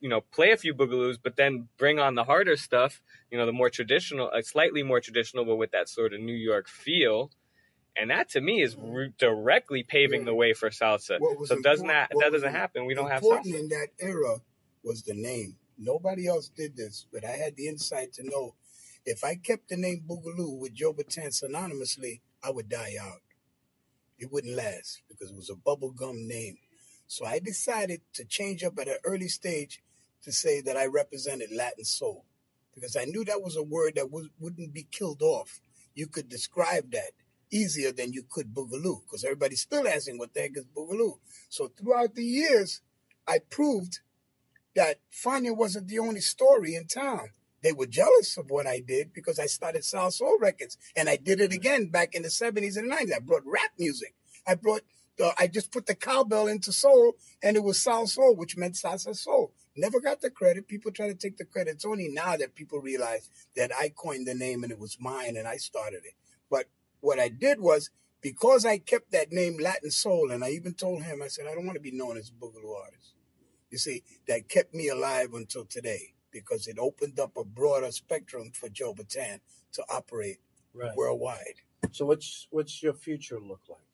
[0.00, 3.00] you know, play a few boogaloos, but then bring on the harder stuff.
[3.30, 6.34] You know, the more traditional, uh, slightly more traditional, but with that sort of New
[6.34, 7.30] York feel.
[7.96, 11.18] And that to me is re- directly paving the way for salsa.
[11.46, 12.86] So doesn't that that doesn't happen?
[12.86, 13.60] We don't have important salsa.
[13.60, 14.36] in that era
[14.84, 15.56] was the name.
[15.76, 18.54] Nobody else did this, but I had the insight to know
[19.04, 23.22] if I kept the name Boogaloo with Joe Bataan synonymously, I would die out.
[24.18, 26.58] It wouldn't last because it was a bubblegum name.
[27.06, 29.80] So I decided to change up at an early stage
[30.22, 32.24] to say that I represented Latin soul
[32.74, 35.60] because I knew that was a word that was, wouldn't be killed off.
[35.94, 37.12] You could describe that
[37.50, 41.18] easier than you could Boogaloo because everybody's still asking what the heck is Boogaloo.
[41.48, 42.80] So throughout the years,
[43.26, 44.00] I proved
[44.74, 47.30] that Fania wasn't the only story in town.
[47.62, 51.40] They were jealous of what I did because I started Salsoul Records, and I did
[51.40, 53.14] it again back in the seventies and nineties.
[53.14, 54.14] I brought rap music.
[54.46, 54.82] I brought
[55.16, 59.16] the, I just put the cowbell into soul, and it was Salsoul, which meant salsa
[59.16, 59.52] soul.
[59.78, 60.68] Never got the credit.
[60.68, 61.70] People try to take the credit.
[61.76, 65.36] It's only now that people realize that I coined the name and it was mine,
[65.36, 66.14] and I started it.
[66.50, 66.66] But
[67.00, 71.04] what I did was because I kept that name Latin Soul, and I even told
[71.04, 73.14] him, I said, I don't want to be known as a Boogaloo artist.
[73.70, 78.50] You see, that kept me alive until today because it opened up a broader spectrum
[78.52, 79.40] for Joe Bataan
[79.72, 80.38] to operate
[80.74, 80.96] Right.
[80.96, 81.62] worldwide.
[81.92, 83.87] So what's what's your future look like?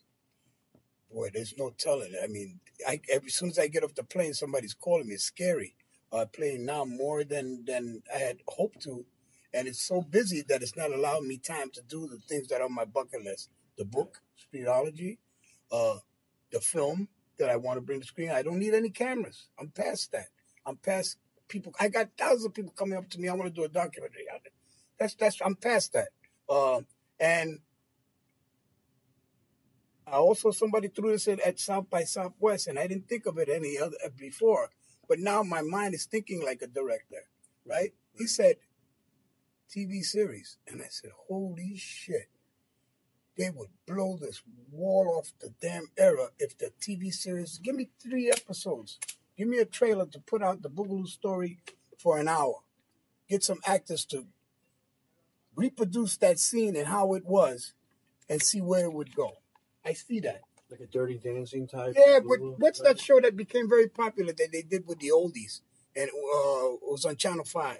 [1.15, 2.13] Boy, there's no telling.
[2.23, 5.15] I mean, I, as soon as I get off the plane, somebody's calling me.
[5.15, 5.77] It's scary.
[6.13, 9.05] Uh, playing now more than than I had hoped to,
[9.53, 12.61] and it's so busy that it's not allowing me time to do the things that
[12.61, 13.51] are on my bucket list.
[13.79, 15.19] The book, Streetology,
[15.71, 15.99] uh,
[16.51, 18.31] the film that I want to bring to screen.
[18.31, 19.49] I don't need any cameras.
[19.59, 20.27] I'm past that.
[20.67, 21.73] I'm past people.
[21.79, 23.29] I got thousands of people coming up to me.
[23.29, 24.27] I want to do a documentary.
[24.33, 24.53] on it.
[24.99, 25.41] That's that's.
[25.45, 26.09] I'm past that.
[26.49, 26.81] Uh,
[27.21, 27.61] and
[30.07, 33.39] I also somebody threw this in at South by Southwest, and I didn't think of
[33.39, 34.71] it any other before.
[35.09, 37.25] But now my mind is thinking like a director,
[37.67, 37.93] right?
[38.17, 38.57] He said
[39.75, 42.29] TV series, and I said, "Holy shit!"
[43.37, 47.59] They would blow this wall off the damn era if the TV series.
[47.59, 48.99] Give me three episodes.
[49.37, 51.59] Give me a trailer to put out the Boogaloo story
[51.99, 52.61] for an hour.
[53.29, 54.27] Get some actors to
[55.57, 57.73] reproduce that scene and how it was,
[58.29, 59.39] and see where it would go.
[59.85, 60.43] I see that.
[60.71, 61.95] Like a dirty dancing type?
[61.97, 65.61] Yeah, but what's that show that became very popular that they did with the oldies?
[65.95, 67.79] And uh, it was on Channel 5.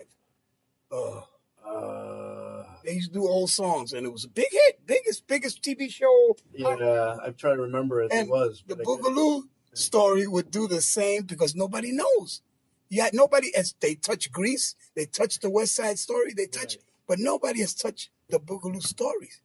[0.93, 1.21] Uh,
[1.67, 5.63] Uh, they used to do old songs, and it was a big hit, biggest, biggest
[5.63, 6.37] TV show.
[6.53, 8.13] yeah, I'm trying to remember it.
[8.13, 8.63] And it was.
[8.67, 12.43] the Boogaloo story would do the same because nobody knows.
[12.91, 16.85] Yeah, nobody as they touch Grease, they touch the West Side Story, they touch, Right.
[17.09, 19.41] but nobody has touched the Boogaloo stories.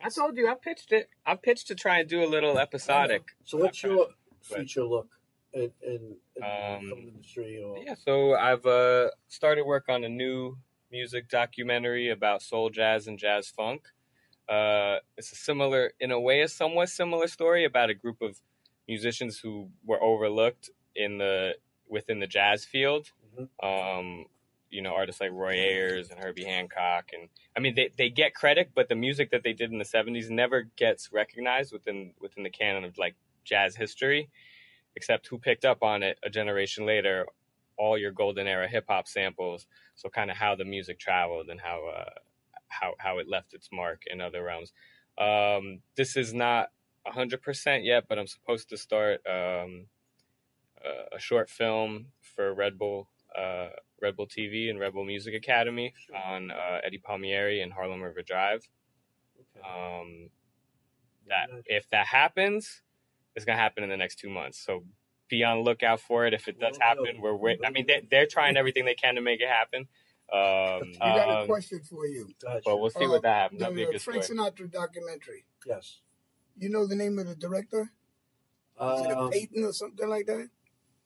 [0.00, 1.08] I told you I've pitched it.
[1.24, 3.22] I've pitched to try and do a little episodic.
[3.44, 3.94] So what's Okay.
[3.94, 4.08] your
[4.48, 5.08] But- future look
[5.52, 7.62] in, in, in Um, the film industry?
[7.62, 10.58] Or Yeah, so I've uh, started work on a new
[10.90, 13.88] music documentary about soul jazz and jazz funk.
[14.48, 18.40] Uh, it's a similar, in a way, a somewhat similar story about a group of
[18.86, 21.56] musicians who were overlooked in the
[21.88, 23.10] within the jazz field.
[23.36, 23.48] Mhm.
[23.62, 24.26] Um,
[24.70, 28.34] you know, artists like Roy Ayers and Herbie Hancock, and I mean, they, they get
[28.34, 32.42] credit, but the music that they did in the '70s never gets recognized within within
[32.42, 34.28] the canon of like jazz history.
[34.94, 37.26] Except who picked up on it a generation later,
[37.76, 39.66] all your golden era hip hop samples.
[39.94, 42.10] So kind of how the music traveled and how uh,
[42.68, 44.72] how how it left its mark in other realms.
[45.18, 46.70] Um, this is not
[47.06, 49.86] hundred percent yet, but I'm supposed to start um,
[51.12, 53.68] a short film for Red Bull uh,
[54.02, 55.94] Red Bull TV and Red Bull Music Academy
[56.26, 58.68] on uh, Eddie Palmieri and Harlem River Drive.
[59.56, 59.66] okay.
[59.66, 60.30] Um,
[61.28, 62.82] that if that happens,
[63.34, 64.58] it's gonna happen in the next two months.
[64.64, 64.84] So
[65.28, 66.34] be on the lookout for it.
[66.34, 67.58] If it does happen, we're wait.
[67.64, 69.88] I mean, they, they're trying everything they can to make it happen.
[70.32, 72.28] Um, I got a um, question for you.
[72.42, 72.60] Gotcha.
[72.64, 73.60] but we'll see Uh, what that happens.
[73.60, 74.38] That'll be a The good Frank story.
[74.38, 75.44] Sinatra documentary.
[75.66, 76.00] yes.
[76.58, 77.90] You know the name of the director?
[78.80, 80.48] Is it a Um, Peyton or something like that?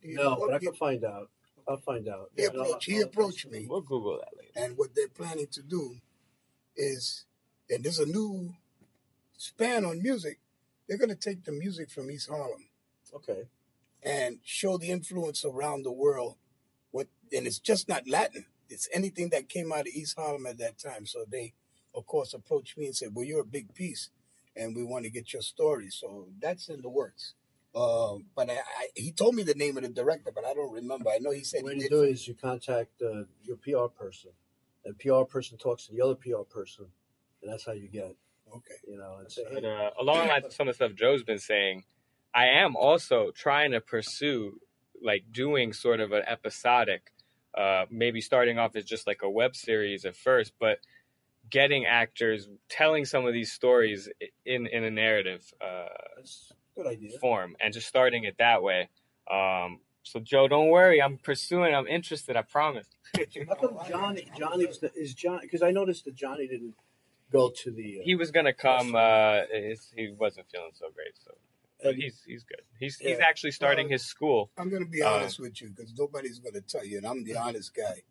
[0.03, 0.36] Do you no, know?
[0.47, 1.30] but I can find out.
[1.71, 2.31] I'll find out.
[2.37, 4.51] He And I'll- approached, he I'll- approached me, We'll Google that later.
[4.57, 6.01] and what they're planning to do
[6.77, 7.25] is,
[7.68, 8.55] and there's a new
[9.37, 10.41] span on music.
[10.87, 12.68] They're going to take the music from East Harlem
[13.12, 13.49] Okay.
[14.03, 16.37] and show the influence around the world.
[16.91, 18.47] What and it's just not Latin.
[18.68, 21.07] It's anything that came out of East Harlem at that time.
[21.07, 21.55] So they,
[21.95, 24.11] of course, approached me and said, "Well, you're a big piece,
[24.57, 27.35] and we want to get your story." So that's in the works.
[27.75, 30.73] Um, but I, I, he told me the name of the director, but I don't
[30.73, 31.09] remember.
[31.11, 31.95] I know he said What he you did.
[31.95, 34.31] do is you contact uh, your PR person,
[34.85, 36.87] and PR person talks to the other PR person,
[37.43, 38.16] and that's how you get.
[38.55, 38.75] Okay.
[38.89, 40.97] You know, and say, But hey, uh, along the lines of some of the stuff
[40.97, 41.85] Joe's been saying,
[42.35, 44.59] I am also trying to pursue
[45.03, 47.12] like doing sort of an episodic,
[47.57, 50.79] uh, maybe starting off as just like a web series at first, but
[51.49, 54.09] getting actors telling some of these stories
[54.45, 57.18] in in a narrative uh, that's a good idea.
[57.18, 58.89] form and just starting it that way.
[59.31, 61.74] Um, so Joe, don't worry, I'm pursuing.
[61.74, 62.37] I'm interested.
[62.37, 62.87] I promise.
[63.49, 64.26] How come Johnny?
[64.37, 65.41] Johnny's the, is John?
[65.43, 66.74] Because I noticed that Johnny didn't
[67.31, 67.99] go to the.
[68.01, 68.95] Uh, he was gonna come.
[68.95, 71.33] Uh, his, he wasn't feeling so great, so
[71.83, 72.62] but he's he's good.
[72.78, 74.51] He's he's actually starting his school.
[74.59, 77.07] I'm going to be Uh, honest with you because nobody's going to tell you, and
[77.07, 78.03] I'm the honest guy.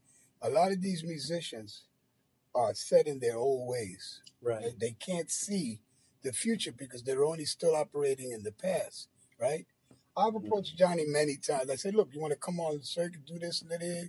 [0.41, 1.84] A lot of these musicians
[2.55, 4.22] are set in their old ways.
[4.41, 4.61] right.
[4.80, 5.82] They, they can't see
[6.24, 9.09] the future because they're only still operating in the past,
[9.39, 9.65] right?
[10.15, 10.45] I've mm-hmm.
[10.45, 11.70] approached Johnny many times.
[11.70, 14.07] I said, "Look, you want to come on the circuit, do this and that?" Eh?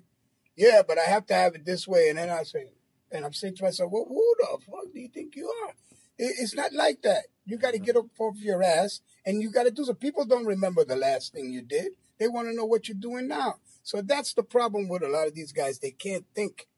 [0.57, 2.09] Yeah, but I have to have it this way.
[2.09, 2.67] And then I say,
[3.11, 5.75] and I'm saying to myself, "Well, who the fuck do you think you are?"
[6.23, 7.27] It's not like that.
[7.47, 7.85] You got to mm-hmm.
[7.85, 9.95] get up off your ass and you got to do so.
[9.95, 11.93] People don't remember the last thing you did.
[12.19, 13.55] They want to know what you're doing now.
[13.83, 15.79] So that's the problem with a lot of these guys.
[15.79, 16.69] They can't think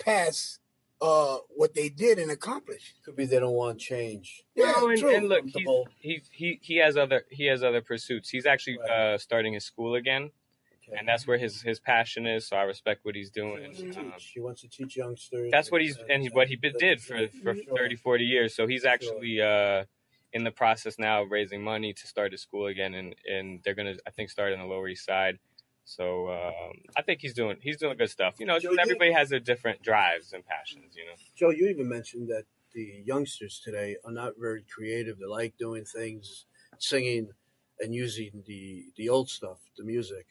[0.00, 0.58] past
[1.02, 2.94] uh, what they did and accomplished.
[3.04, 4.44] Could be they don't want change.
[4.54, 5.14] Yeah, Well, and, true.
[5.14, 5.88] and look, he's, Comfortable.
[5.98, 8.30] he he he has other he has other pursuits.
[8.30, 8.90] He's actually Right.
[9.14, 10.30] uh, starting his school again,
[10.88, 10.96] Okay.
[10.98, 12.46] and that's where his his passion is.
[12.46, 13.62] So I respect what he's He doing.
[13.64, 14.30] wants to Um, teach.
[14.34, 15.50] He wants to teach youngsters.
[15.50, 17.76] that's what he's and- and what he did for for Sure.
[17.76, 19.84] 30 40 years so he's actually uh
[20.32, 23.74] in the process now of raising money to start his school again and and they're
[23.74, 25.38] gonna i think start in the lower east side
[25.84, 29.12] so um i think he's doing he's doing good stuff you know Joe, you- everybody
[29.12, 33.60] has their different drives and passions you know Joe, you even mentioned that the youngsters
[33.64, 35.18] today are not very creative.
[35.18, 36.46] They like doing things,
[36.78, 37.30] singing,
[37.80, 40.26] and using the the old stuff, the music,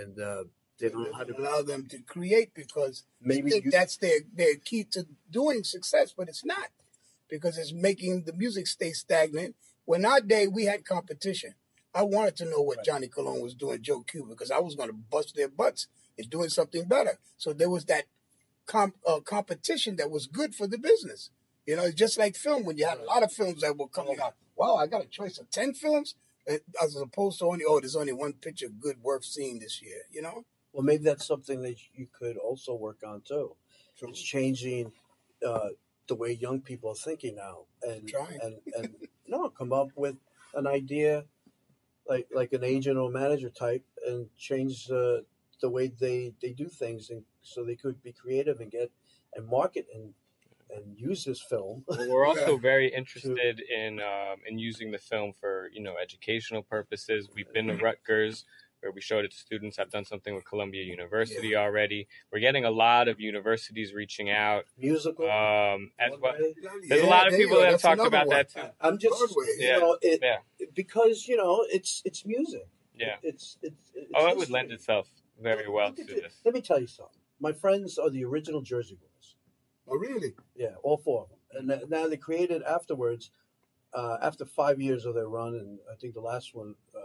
[0.00, 0.44] and uh,
[0.80, 1.36] they don't know how to.
[1.38, 5.62] allow them to create because Maybe they think you- that's their, their key to doing
[5.62, 6.68] success, but it's not
[7.28, 9.54] because it's making the music stay stagnant.
[9.84, 11.54] When our day we had competition,
[11.94, 12.86] I wanted to know what Right.
[12.86, 16.30] Johnny Colón was doing, Joe Cuba, because I was going to bust their butts and
[16.30, 17.18] doing something better.
[17.36, 18.04] So there was that
[18.66, 21.30] comp, uh, competition that was good for the business.
[21.66, 24.18] You know, just like film when you had a lot of films that were coming
[24.20, 24.34] out.
[24.56, 26.14] Wow, I got a choice of ten films,
[26.46, 30.02] eh, as opposed to only oh, there's only one picture good worth seeing this year.
[30.10, 30.44] You know.
[30.72, 33.56] Well, maybe that's something that you could also work on too.
[34.02, 34.92] It's changing
[35.46, 35.68] uh,
[36.08, 38.38] the way young people are thinking now, and Trying.
[38.42, 38.94] and and
[39.26, 40.16] no, come up with
[40.54, 41.24] an idea,
[42.08, 45.18] like like an agent or manager type, and change uh,
[45.60, 48.90] the way they they do things, and so they could be creative and get
[49.34, 50.14] and market and
[50.74, 51.84] and use this film.
[51.86, 56.62] Well, we're also very interested in um, in using the film for you know educational
[56.62, 57.28] purposes.
[57.34, 58.44] We've been to Rutgers.
[58.80, 59.78] Where we showed it to students.
[59.78, 62.08] I've done something with Columbia University already.
[62.32, 65.24] We're getting a lot of universities reaching out Musical.
[65.30, 66.32] um, as well.
[66.32, 66.54] Broadway.
[66.88, 67.62] There's a lot of people go.
[67.62, 68.36] that have talked about one.
[68.36, 68.60] that too.
[68.80, 69.44] I'm just, Broadway.
[69.58, 69.76] you Yeah.
[69.78, 70.38] know, it, Yeah.
[70.74, 72.66] because you know it's it's music.
[72.96, 73.16] Yeah.
[73.22, 73.90] It's it's.
[73.94, 75.08] it's Oh, it would lend itself
[75.40, 76.40] very well Look to at this.
[76.44, 77.20] Let me tell you something.
[77.38, 79.34] My friends are the original Jersey Boys.
[79.88, 80.34] Oh, really?
[80.54, 81.70] Yeah, all four of them.
[81.70, 83.30] And now they created afterwards,
[83.94, 87.00] uh, after five years of their run, and I think the last one uh,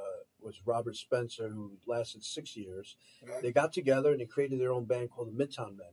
[0.46, 2.96] was Robert Spencer, who lasted six years.
[3.28, 3.42] Right.
[3.42, 5.88] They got together and they created their own band called the Midtown Men.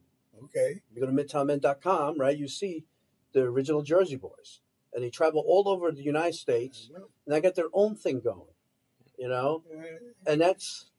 [0.44, 0.80] Okay.
[0.90, 2.84] If you go to midtownmen.com, right, you see
[3.32, 4.60] the original Jersey Boys.
[4.94, 8.52] And they travel all over the United States, and they got their own thing going,
[9.18, 9.62] you know?
[10.26, 10.90] And that's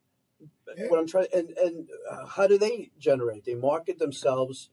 [0.75, 0.87] Yeah.
[0.89, 1.27] what I'm trying.
[1.33, 3.45] And and uh, how do they generate?
[3.45, 4.71] They market themselves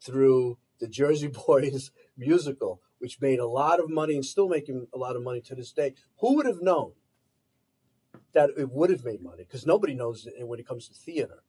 [0.00, 4.98] through the Jersey Boys musical, which made a lot of money and still making a
[4.98, 5.94] lot of money to this day.
[6.20, 6.92] Who would have known
[8.32, 9.44] that it would have made money?
[9.44, 11.42] Because nobody knows it when it comes to theater,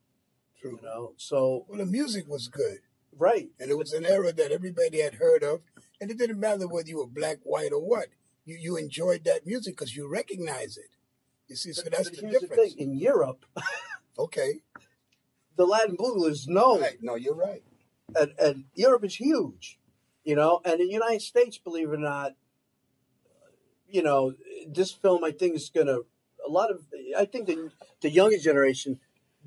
[0.60, 0.78] True.
[0.82, 1.14] you know.
[1.18, 2.80] So Well, the music was good,
[3.18, 5.62] right, and it was an era that everybody had heard of,
[6.00, 8.08] and it didn't matter whether you were black, white, or what.
[8.46, 10.90] You you enjoyed that music because you recognize it.
[11.48, 12.74] You see, so But- that's but the here's difference.
[12.74, 13.46] thing: in Europe,
[14.18, 14.62] Okay.
[15.56, 16.98] the Latin boogaloo is known, Right.
[17.02, 17.64] No, you're right.
[18.20, 19.80] and, and Europe is huge,
[20.24, 20.60] you know.
[20.66, 22.32] And in the United States, believe it or not,
[23.88, 24.34] you know,
[24.68, 26.00] this film I think is gonna
[26.46, 26.86] a lot of.
[27.18, 27.72] I think the
[28.02, 29.00] the younger generation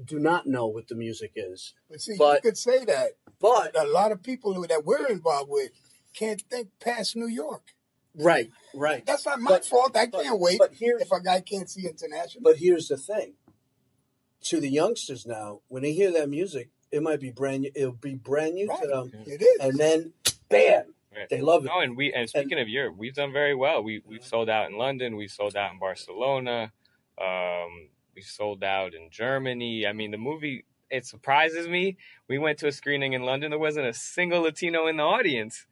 [0.04, 3.72] do not know what the music is, But see, But- you could say that, but
[3.72, 5.70] but a lot of people who- that we're involved with
[6.14, 7.74] can't think past New York.
[8.16, 9.04] right, right.
[9.06, 9.96] That's not my But- fault.
[9.96, 12.42] I but- can't wait but here's- if a guy can't see international.
[12.42, 13.34] But here's the thing:
[14.42, 17.70] to the youngsters now, when they hear that music, it might be brand new.
[17.74, 19.58] It'll be brand new to them, it is.
[19.60, 20.12] and then
[20.48, 21.28] bam, Right.
[21.28, 21.68] they love it.
[21.68, 23.82] No, and we and speaking of Europe, we've done very well.
[23.82, 26.72] We we've sold out in London, we sold out in Barcelona,
[27.20, 29.86] um, we sold out in Germany.
[29.86, 31.96] I mean, the movie it surprises me.
[32.28, 33.50] We went to a screening in London.
[33.50, 35.66] There wasn't a single Latino in the audience,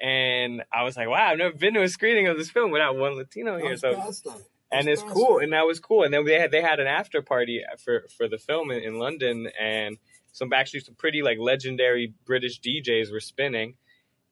[0.00, 2.96] and I was like, "Wow, I've never been to a screening of this film without
[2.96, 4.12] one Latino here." So
[4.72, 6.02] and it's cool, and that was cool.
[6.02, 8.98] And then they had they had an after party for for the film in, in
[8.98, 9.98] London, and
[10.32, 13.74] some actually some pretty like legendary British DJs were spinning,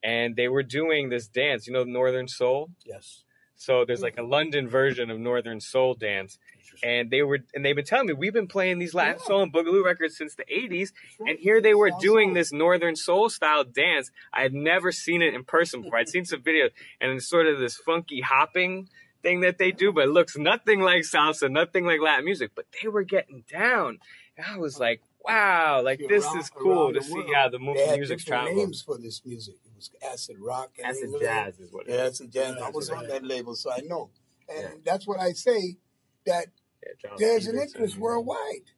[0.03, 1.67] and they were doing this dance.
[1.67, 2.71] You know, Northern Soul.
[2.85, 3.23] Yes,
[3.61, 6.39] So there's like a London version of Northern Soul dance,
[6.81, 9.27] and they were and they've been telling me we've been playing these Latin Yeah.
[9.27, 13.29] soul and boogaloo records since the 80s, and here they were doing this Northern Soul
[13.29, 14.09] style dance.
[14.33, 15.99] I had never seen it in person before.
[15.99, 18.89] I'd seen some videos, and it's sort of this funky hopping
[19.21, 22.53] thing that they do, but it looks nothing like salsa, nothing like Latin music.
[22.55, 23.99] But they were getting down,
[24.37, 27.63] and I was like, wow, like this around- is cool to see how the They
[27.63, 28.65] movie had music's different traveled.
[28.67, 29.55] names for this music.
[29.65, 31.23] It was acid rock and Acid England.
[31.25, 32.11] jazz is what it Yeah, is.
[32.21, 32.55] acid jazz.
[32.57, 34.09] I was on that label, so I know.
[34.49, 34.73] And Yeah.
[34.83, 35.77] that's what I say
[36.25, 36.47] that
[36.83, 37.61] Yeah, Charles there's an Stevenson.
[37.81, 38.71] interest uh, worldwide.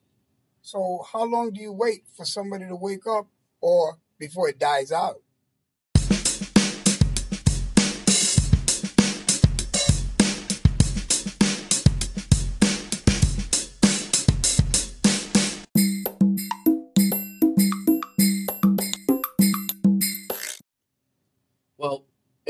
[0.61, 3.27] So how long do you wait for somebody to wake up
[3.61, 5.21] or before it dies out?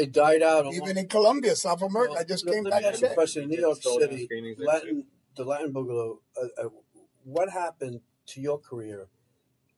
[0.04, 0.66] It died out.
[0.66, 3.10] a Even in Colombia, South America, Well, I just came back me ask you a
[3.10, 3.14] today.
[3.16, 3.44] question.
[3.44, 6.18] In New York sold City, screenings there, Latin, the Latin Boogaloo.
[6.42, 6.70] Uh, uh,
[7.24, 9.08] what happened to your career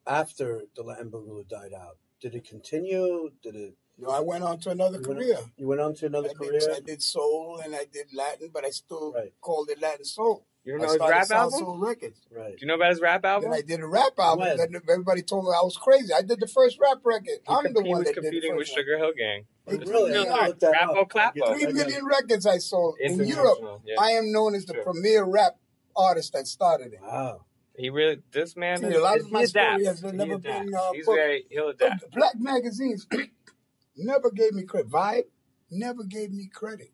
[0.07, 1.97] after the Latin Boogaloo died out?
[2.21, 3.31] Did it continue?
[3.43, 3.73] Did it?
[3.97, 5.37] No, I went on to another You went, career.
[5.57, 6.59] you went on to another I career.
[6.59, 9.33] did, I did soul and I did Latin, but I still Right.
[9.41, 10.45] called it Latin soul.
[10.65, 11.59] You don't know his rap South album?
[11.59, 12.19] Soul Records.
[12.35, 12.49] Right.
[12.51, 13.51] Do you know about his rap album?
[13.51, 14.47] Then I did a rap album.
[14.47, 14.57] When?
[14.57, 16.11] That everybody told me I was crazy.
[16.11, 17.25] I did the first rap record.
[17.27, 18.67] He, I'm com- the one was that did the competing with.
[18.67, 19.45] Sugar Hill Gang.
[19.67, 20.11] Hey, Just- really?
[20.11, 21.05] No, no, gotta look that Rap-O.
[21.05, 21.53] Clap-O.
[21.53, 23.59] Three I got million records I sold in Europe.
[23.85, 23.95] Yeah.
[23.99, 24.83] I am known as the Sure.
[24.83, 25.57] premier rap
[25.95, 26.99] artist that started it.
[27.01, 27.45] Wow.
[27.77, 30.33] He really, this man, See, is, a lot of he my story has He never
[30.35, 30.65] adapts.
[30.65, 31.15] been, uh, He's booked.
[31.17, 32.11] very, he'll So adapt.
[32.11, 33.05] black magazines
[33.97, 34.89] never gave me credit.
[34.89, 35.23] Vibe
[35.69, 36.91] never gave me credit.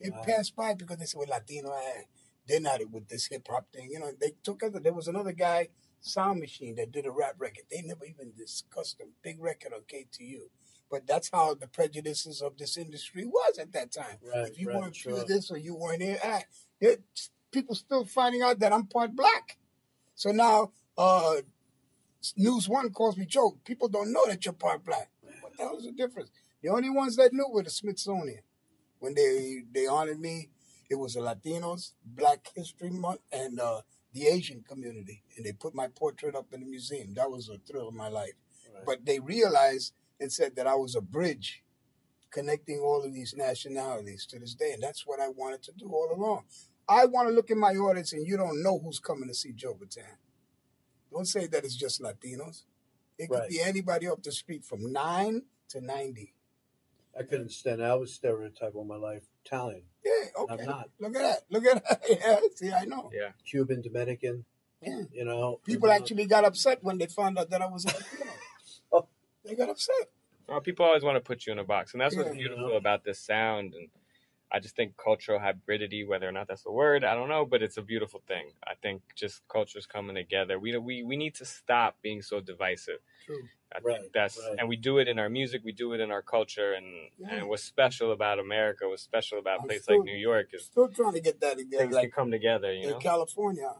[0.00, 0.22] They Wow.
[0.24, 1.70] passed by because they said, "Well, Latino,
[2.48, 4.80] eh, they're not with this hip hop thing." You know, they took other.
[4.80, 5.68] There was another guy,
[6.00, 7.64] Sound Machine, that did a rap record.
[7.70, 10.48] They never even discussed a big record on KTU.
[10.90, 14.18] But that's how the prejudices of this industry was at that time.
[14.22, 15.24] Right, if you right, weren't sure.
[15.24, 16.42] this or you weren't here, ah,
[17.50, 19.58] people still finding out that I'm part black.
[20.14, 21.36] So now, uh,
[22.36, 23.58] News One calls me Joe.
[23.64, 25.10] People don't know that you're part black.
[25.40, 26.30] What the hell is the difference?
[26.62, 28.40] The only ones that knew were the Smithsonian.
[28.98, 30.48] When they they honored me,
[30.88, 33.80] it was the Latinos, Black History Month, and uh,
[34.12, 37.14] the Asian community, and they put my portrait up in the museum.
[37.14, 38.32] That was a thrill of my life.
[38.74, 38.84] Right.
[38.86, 41.62] But they realized and said that I was a bridge
[42.30, 45.88] connecting all of these nationalities to this day, and that's what I wanted to do
[45.88, 46.44] all along.
[46.88, 49.52] I want to look in my audience and you don't know who's coming to see
[49.52, 50.16] Joe Bataan.
[51.12, 52.62] Don't say that it's just Latinos.
[53.18, 53.48] It could Right.
[53.50, 56.34] be anybody up the street from nine to ninety.
[57.18, 57.82] I couldn't stand.
[57.82, 59.24] I was stereotyped all my life.
[59.46, 60.64] Italian, Yeah, I'm okay.
[60.66, 60.88] not.
[61.00, 61.40] Look at that.
[61.50, 62.02] Look at that.
[62.10, 63.10] Yeah, see, I know.
[63.14, 63.30] Yeah.
[63.48, 64.44] Cuban, Dominican.
[64.82, 65.02] Yeah.
[65.12, 67.88] You know, People uh, actually got upset when they found out that I was a
[67.88, 68.32] Latino.
[68.92, 69.06] Oh.
[69.44, 70.10] They got upset.
[70.48, 72.34] Well, people always want to put you in a box, and that's what's Yeah.
[72.34, 73.74] beautiful about this sound.
[73.74, 73.88] And
[74.52, 77.62] I just think cultural hybridity, whether or not that's a word, I don't know, but
[77.62, 78.52] it's a beautiful thing.
[78.64, 80.58] I think just cultures coming together.
[80.58, 83.00] We we we need to stop being so divisive.
[83.24, 83.42] True.
[83.74, 84.56] I Right, think that's right.
[84.58, 86.86] and we do it in our music, we do it in our culture, and
[87.18, 87.34] Yeah.
[87.34, 90.64] and what's special about America, what's special about a place still- like New York is
[90.66, 91.84] Still trying to get that together.
[91.84, 92.72] things Like can come together.
[92.72, 93.74] You in know, California,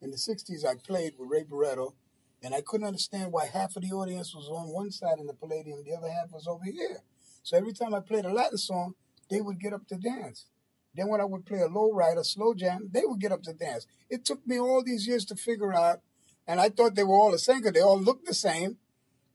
[0.00, 1.94] in the '60s, I played with Ray Barretto,
[2.42, 5.34] and I couldn't understand why half of the audience was on one side in the
[5.34, 7.02] Palladium, the other half was over here.
[7.42, 8.94] So every time I played a Latin song,
[9.30, 10.46] they would get up to dance.
[10.94, 13.54] Then when I would play a low rider, slow jam, they would get up to
[13.54, 13.86] dance.
[14.10, 16.02] It took me all these years to figure out,
[16.46, 18.78] and I thought they were all the same because they all looked the same,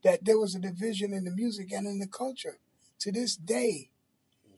[0.06, 2.58] that there was a division in the music and in the culture.
[3.00, 3.90] To this day,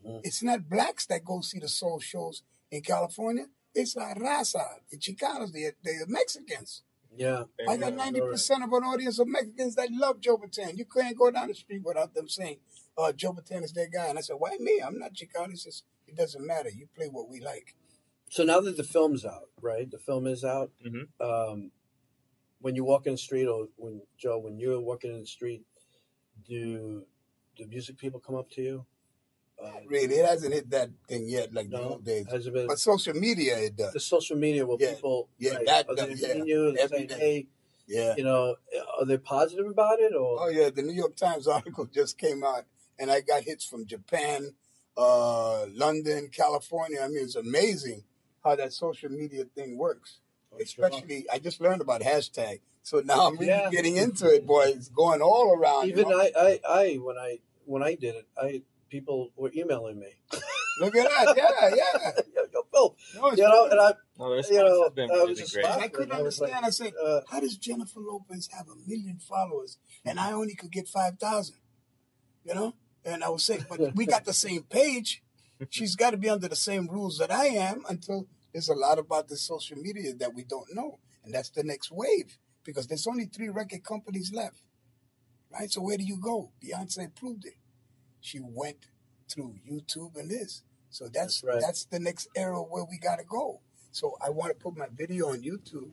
[0.05, 0.21] Mhm.
[0.23, 3.47] it's not blacks that go see the soul shows in California.
[3.75, 6.83] It's La Raza, the Chicanos, the, the Mexicans.
[7.17, 10.77] Yeah, I got ninety percent of an audience of Mexicans that love Joe Bataan.
[10.77, 12.59] You can't go down the street without them saying,
[12.99, 14.75] "Oh, Joe Bataan is their guy." And I said, "Why me?
[14.85, 16.69] I'm not Chicano." He says, "It doesn't matter.
[16.69, 17.75] You play what we like."
[18.31, 19.91] So now that the film's out, right?
[19.91, 20.71] The film is out.
[20.87, 21.09] Mhm.
[21.29, 21.73] Um,
[22.61, 25.63] when you walk in the street, or when Joe, when you're walking in the street,
[26.47, 27.05] do
[27.57, 28.87] do music people come up to you?
[29.63, 32.27] Uh, Really, it hasn't hit that thing yet, like the old days.
[32.27, 33.93] been But social media, it does.
[33.93, 36.69] the social media where Yeah, people, yeah, right, that- are they that- yeah, meeting you
[36.69, 37.19] and every saying, day.
[37.19, 37.47] hey,
[37.89, 38.15] Yeah.
[38.17, 38.55] you know,
[38.99, 40.45] are they positive about it or?
[40.45, 42.67] Oh yeah, the New York Times article just came out,
[43.01, 44.55] and I got hits from Japan,
[44.97, 47.01] uh, London, California.
[47.01, 48.05] I mean, it's amazing
[48.45, 50.21] how that social media thing works.
[50.67, 50.87] Sure.
[50.87, 53.71] Especially, I just learned about hashtag, so now I'm really Yeah.
[53.71, 54.65] getting into it, boy.
[54.69, 55.87] It's going all around.
[55.87, 56.19] you Even know?
[56.19, 60.15] I, I, I, when I when I did it, I people were emailing me.
[60.81, 62.11] Look at that, yeah, yeah.
[62.35, 65.25] yo, yo, Phil, No, it's you know, and I, No, you know, has been I
[65.25, 65.67] was just great.
[65.67, 66.53] I couldn't I was like.
[66.53, 70.71] I said, uh, how does Jennifer Lopez have a million followers and I only could
[70.73, 71.57] get 5,000?
[72.45, 72.75] You know?
[73.05, 75.23] And I was saying, but we got the same page.
[75.71, 78.27] She's got to be under the same rules that I am until
[78.59, 80.99] there's a lot about the social media that we don't know.
[81.25, 84.63] And that's the next wave because there's only three record companies left.
[85.53, 85.71] Right?
[85.71, 86.51] So where do you go?
[86.61, 87.55] Beyonce proved it.
[88.21, 88.79] She went
[89.31, 90.63] through YouTube and this.
[90.91, 91.61] So that's That's right.
[91.61, 93.61] that's the next era where we gotta go.
[93.93, 95.91] So I want to put my video on YouTube,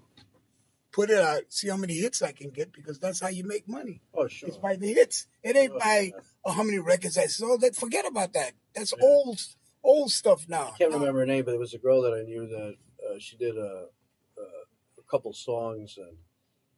[0.91, 3.68] put it out, see how many hits I can get because that's how you make
[3.70, 4.01] money.
[4.16, 5.28] oh sure, It's by the hits.
[5.43, 5.80] It ain't Sure.
[5.80, 6.13] by
[6.43, 7.61] oh, how many records I sold.
[7.61, 8.53] That forget about that.
[8.74, 9.03] That's Yeah.
[9.05, 9.39] old
[9.86, 10.72] old stuff now.
[10.74, 12.76] I can't Now- remember her name, but it was a girl that I knew that
[13.08, 13.88] uh, she did a,
[14.38, 14.42] a,
[15.00, 16.18] a couple songs, and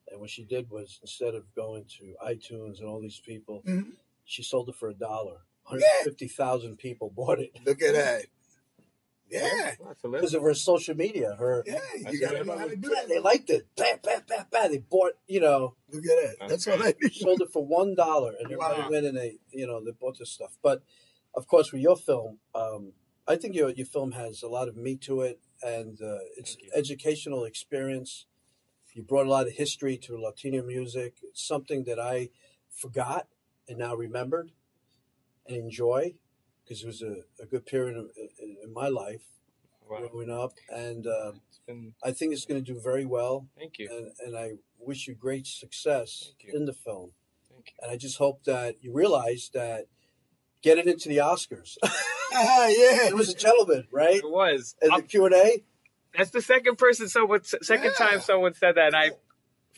[0.10, 3.92] and what she did was instead of going to iTunes and all these people, Mhm.
[4.26, 5.40] she sold it for a dollar.
[5.70, 5.80] Yeah.
[6.06, 8.26] 150,000 people bought it Look at that.
[9.30, 9.76] Yeah.
[9.80, 11.36] Well, that's a little- because of her social media.
[11.38, 11.82] Her Yeah.
[12.10, 13.10] You gotta know how to do that.
[13.10, 13.68] they liked it.
[13.76, 14.72] Bam, bam, bam, bam.
[14.72, 16.48] They bought, you know, Look at that.
[16.48, 17.14] That's all I need.
[17.14, 18.90] sold it for one dollar, and everybody Wow.
[18.90, 20.58] went and they, you know, they bought this stuff.
[20.62, 20.82] But
[21.38, 22.94] of course, with your film, um,
[23.28, 26.58] I think your your film has a lot of meat to it, and uh, it's
[26.82, 28.26] educational experience.
[28.94, 31.12] You brought a lot of history to Latino music.
[31.30, 32.30] It's something that I
[32.84, 33.28] forgot
[33.70, 34.52] and now remembered
[35.48, 36.16] and enjoy
[36.64, 38.10] because it was a, a good period in,
[38.44, 39.22] in, in my life
[39.90, 40.10] Wow.
[40.12, 43.48] growing up, and It's been, I think it's going to do very well.
[43.58, 43.88] thank you.
[43.90, 44.48] And, and I
[44.80, 46.52] wish you great success you.
[46.54, 47.12] in the film.
[47.50, 47.74] Thank you.
[47.82, 49.86] And I just hope that you realize that
[50.62, 51.78] get it into the Oscars.
[51.84, 51.90] Ah,
[52.68, 53.08] yeah.
[53.08, 54.16] it was a gentleman, right?
[54.18, 54.76] It was.
[54.82, 55.64] In the Q and A.
[56.18, 58.06] that's the second person, someone, second Yeah.
[58.08, 58.88] time someone said that.
[58.88, 59.12] And I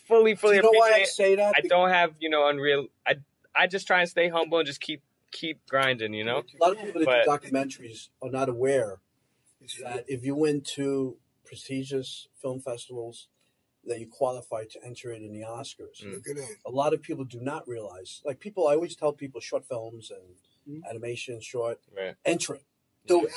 [0.06, 1.54] fully, fully you know why I appreciate say that?
[1.56, 2.86] I don't have, you know, unreal.
[3.06, 3.16] I,
[3.54, 6.42] I just try and stay humble and just keep, keep grinding, you know?
[6.60, 8.98] A lot of people that But- do documentaries are not aware
[9.82, 13.28] that if you win two prestigious film festivals,
[13.86, 16.04] that you qualify to enter it in the Oscars.
[16.04, 16.12] Mm.
[16.14, 16.56] Look at that.
[16.66, 18.20] A lot of people do not realize.
[18.24, 20.34] Like people, I always tell people short films and
[20.70, 20.88] Mm.
[20.88, 22.14] animation, short, Right.
[22.24, 22.62] enter it,
[23.06, 23.32] do it.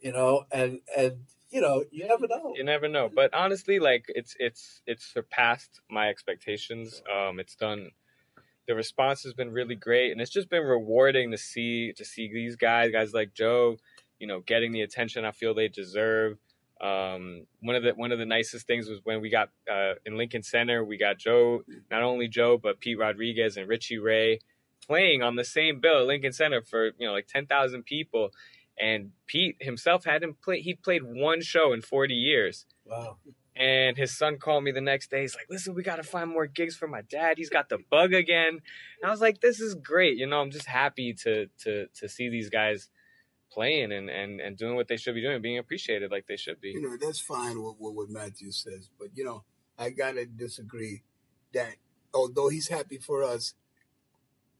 [0.00, 2.54] You know, and and you know, you never know.
[2.56, 3.08] You never know.
[3.14, 7.02] But honestly, like it's it's it's surpassed my expectations.
[7.12, 7.90] Um, it's done.
[8.66, 12.32] The response has been really great, and it's just been rewarding to see to see
[12.32, 13.76] these guys, guys like Joe,
[14.18, 16.38] you know, getting the attention I feel they deserve.
[16.80, 20.16] Um, one of the one of the nicest things was when we got uh, in
[20.16, 24.40] Lincoln Center, we got Joe, not only Joe but Pete Rodriguez and Richie Ray
[24.86, 28.30] playing on the same bill at Lincoln Center for you know like ten thousand people,
[28.80, 30.62] And Pete himself hadn't played.
[30.64, 32.66] He'd played one show in 40 years.
[32.84, 33.18] Wow.
[33.54, 35.20] And his son called me the next day.
[35.20, 37.36] He's like, "Listen, we got to find more gigs for my dad.
[37.36, 40.16] He's got the bug again." And I was like, "This is great.
[40.16, 42.88] You know, I'm just happy to to to see these guys
[43.50, 46.62] playing and and and doing what they should be doing, being appreciated like they should
[46.62, 49.44] be." You know, that's fine what, what, what Mathew says, but you know,
[49.78, 51.02] I gotta disagree
[51.52, 51.76] that
[52.14, 53.52] although he's happy for us,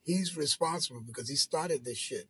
[0.05, 2.29] he's responsible because he started this shit.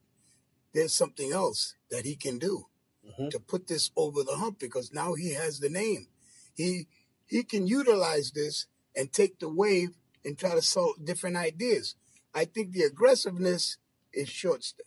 [0.73, 2.67] There's something else that he can do
[3.07, 3.31] Mhm.
[3.31, 6.09] to put this over the hump because now he has the name.
[6.55, 6.89] He
[7.27, 9.91] he can utilize this and take the wave
[10.25, 11.95] and try to solve different ideas.
[12.35, 13.79] I think the aggressiveness
[14.13, 14.85] is short stay.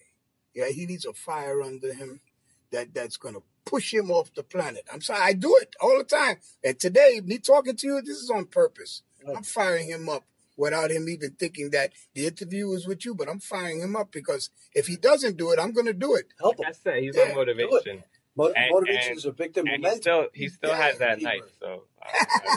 [0.54, 2.22] Yeah, he needs a fire under him
[2.72, 4.86] that that's gonna push him off the planet.
[4.92, 6.40] I'm sorry, I do it all the time.
[6.64, 9.02] And today, me talking to you, this is on purpose.
[9.28, 10.24] I'm firing him up
[10.58, 14.12] without him even thinking that the interview was with you, but I'm firing him up
[14.12, 16.28] because if he doesn't do it, I'm gonna do it.
[16.40, 16.76] Help Like I him.
[16.84, 18.04] said, he's Yeah, on motivation,
[18.38, 19.66] Mo- And- motivation and- is a victim.
[19.68, 21.44] and he still he still Yeah, has that knife.
[21.60, 22.56] So uh,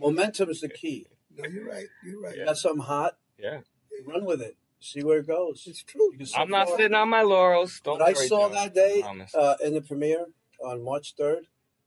[0.00, 1.06] Momentum is the key.
[1.36, 1.86] No, you're right.
[2.04, 2.36] You're right.
[2.36, 3.60] You got something hot, yeah,
[4.06, 4.56] run with it.
[4.80, 5.64] See where it goes.
[5.66, 6.12] It's true.
[6.36, 7.80] I'm not sitting on my laurels.
[7.82, 8.54] Don't What I saw Joe.
[8.54, 9.02] that day
[9.34, 10.26] uh, in the premiere
[10.62, 11.44] on March 3rd,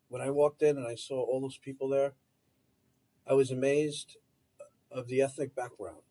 [0.07, 2.13] when I walked in and I saw all those people there,
[3.27, 4.17] I was amazed
[4.91, 6.01] of the ethnic background.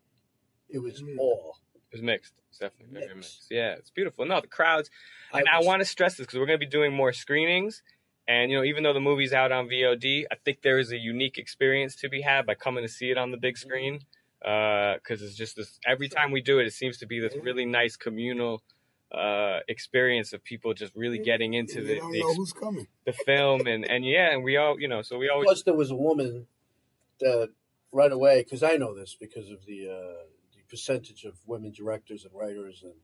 [0.69, 1.17] It was Mm.
[1.19, 1.59] all.
[1.75, 2.35] It was mixed.
[2.51, 3.17] It's definitely very Mixed.
[3.41, 3.47] mixed.
[3.51, 4.27] Yeah, it's beautiful.
[4.27, 4.91] No, the crowds.
[5.33, 7.83] And I was- want to stress this because we're going to be doing more screenings.
[8.27, 10.99] And, you know, even though the movie's out on VOD, I think there is a
[10.99, 14.01] unique experience to be had by coming to see it on the big screen.
[14.41, 17.65] Because it's just this, every time we do it, it seems to be this really
[17.65, 18.63] nice communal
[19.11, 22.87] uh, experience of people just really getting into the, the, know who's coming.
[23.07, 23.67] the film.
[23.67, 25.47] And, and yeah, and we all, you know, so we always.
[25.47, 26.47] Plus, there was a woman
[27.21, 27.49] that
[27.93, 30.23] right away, because I know this because of the uh,
[30.55, 32.95] the percentage of women directors and writers, and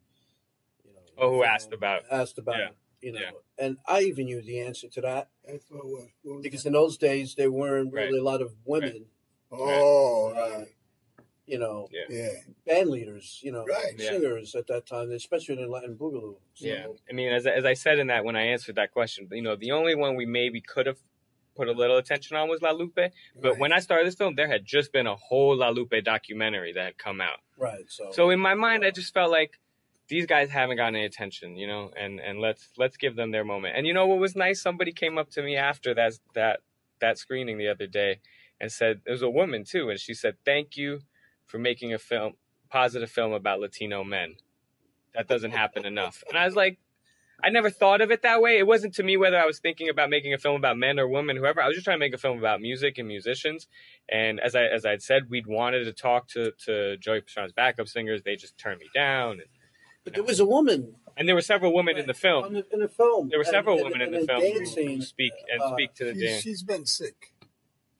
[0.84, 2.68] you know, Oh, who asked know, about- asked about, yeah,
[3.00, 3.30] you know, yeah.
[3.58, 5.84] and I even knew the answer to that That's what.
[5.86, 6.68] What, what was because that?
[6.68, 8.20] in those days there weren't really Right.
[8.20, 9.06] a lot of women,
[9.50, 10.68] Oh, right.
[11.46, 12.04] you know, Yeah.
[12.08, 12.32] Yeah.
[12.66, 13.94] band leaders, you know, Right.
[13.98, 14.10] Yeah.
[14.10, 16.36] singers at that time, especially in Latin Boogaloo.
[16.54, 19.28] So, Yeah, I mean, as as I said in that when I answered that question,
[19.32, 20.98] you know, the only one we maybe could have
[21.54, 22.94] put a little attention on was La Lupe.
[22.94, 23.58] But Right.
[23.58, 26.84] when I started this film, there had just been a whole La Lupe documentary that
[26.84, 27.40] had come out.
[27.56, 27.84] right.
[27.88, 29.58] So, So in my mind, I just felt like
[30.08, 33.44] these guys haven't gotten any attention, you know, and and let's let's give them their
[33.44, 33.76] moment.
[33.76, 34.60] And you know what was nice?
[34.60, 36.60] Somebody came up to me after that that
[37.00, 38.20] that screening the other day
[38.60, 41.00] and said it was a woman too, and she said, "Thank you
[41.46, 42.34] for making a film
[42.68, 44.36] positive film about Latino men.
[45.14, 46.78] That doesn't happen enough." And I was like.
[47.44, 48.56] I never thought of it that way.
[48.58, 51.06] It wasn't to me whether I was thinking about making a film about men or
[51.06, 51.60] women, whoever.
[51.60, 53.66] I was just trying to make a film about music and musicians.
[54.08, 57.88] And as I as I'd said, we'd wanted to talk to to Joey Pastrana's backup
[57.88, 58.22] singers.
[58.24, 59.32] They just turned me down.
[59.32, 59.42] And,
[60.04, 62.52] but there was a woman and there were several women in the on film.
[62.54, 63.28] the, in the film.
[63.28, 65.72] There were several and- women in and the film who, dancing, who speak and uh,
[65.72, 66.42] speak to the She's, dance.
[66.42, 67.34] she's been sick.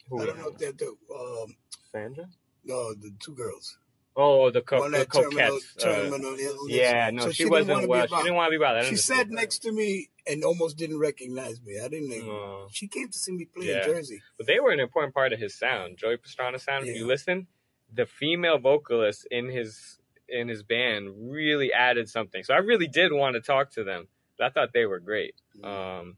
[0.08, 1.54] Who I don't know if they're the um
[1.92, 2.26] Sandra?
[2.64, 3.76] no the two girls.
[4.16, 5.76] Oh, the, co- the that terminal, coquettes.
[5.80, 6.58] uh, terminal illness.
[6.68, 8.06] yeah, no, So she, didn't wasn't wanna well.
[8.06, 8.76] She didn't want to be well.
[8.76, 11.80] I She sat next to me and almost didn't recognize me.
[11.80, 12.12] I didn't.
[12.12, 12.68] even Oh.
[12.70, 13.78] She came to see me play Yeah.
[13.78, 14.22] in Jersey.
[14.38, 15.98] But they were an important part of his sound.
[15.98, 16.86] Joey Pastrana's sound.
[16.86, 17.48] If you listen,
[17.92, 19.98] the female vocalist in his
[20.28, 22.42] in his band really added something.
[22.44, 24.08] So I really did want to talk to them.
[24.40, 25.34] I thought they were great.
[25.62, 26.16] Um,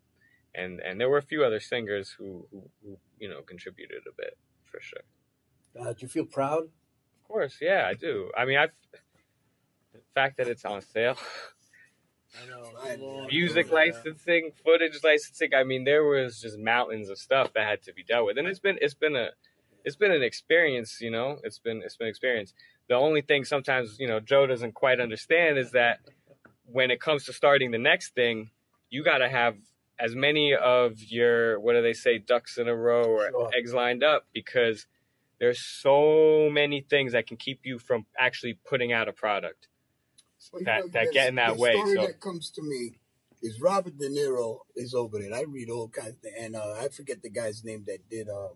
[0.55, 4.13] and and there were a few other singers who, who, who you know contributed a
[4.17, 5.01] bit for sure.
[5.79, 6.69] Uh, do you feel proud?
[7.27, 8.31] Of course, yeah, I do.
[8.37, 8.69] I mean, I
[9.93, 11.17] the fact that it's on sale,
[12.85, 13.27] I know.
[13.27, 15.53] Music licensing, footage licensing.
[15.53, 18.47] I mean, there was just mountains of stuff that had to be dealt with, and
[18.47, 19.31] it's been it's been a
[19.85, 21.01] it's been an experience.
[21.01, 22.55] You know, it's been it's been an experience.
[22.89, 25.99] The only thing sometimes you know Joe doesn't quite understand is that
[26.65, 28.51] when it comes to starting the next thing,
[28.89, 29.57] you got to have
[29.99, 33.51] as many of your what do they say ducks in a row or Sure.
[33.53, 34.87] eggs lined up because
[35.39, 39.69] there's so many things that can keep you from actually putting out a product
[40.53, 41.73] Well, that know, that get in that the way.
[41.73, 42.99] story So that comes to me
[43.43, 45.35] is Robert De Niro is over there.
[45.35, 48.29] I read all kinds of things, and uh, I forget the guy's name that did
[48.29, 48.49] uh,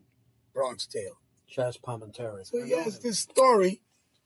[0.55, 1.18] Bronx Tale.
[1.55, 2.47] Chazz Palminteri.
[2.47, 3.83] So he has this story.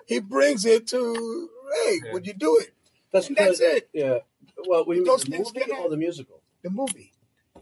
[0.07, 1.49] He brings it to
[1.87, 2.13] hey, Yeah.
[2.13, 2.75] would you do it?
[3.13, 3.89] That's And that's it.
[3.95, 4.19] Yeah.
[4.67, 6.43] Well, we mean Those the things movie or the musical?
[6.63, 7.14] The movie.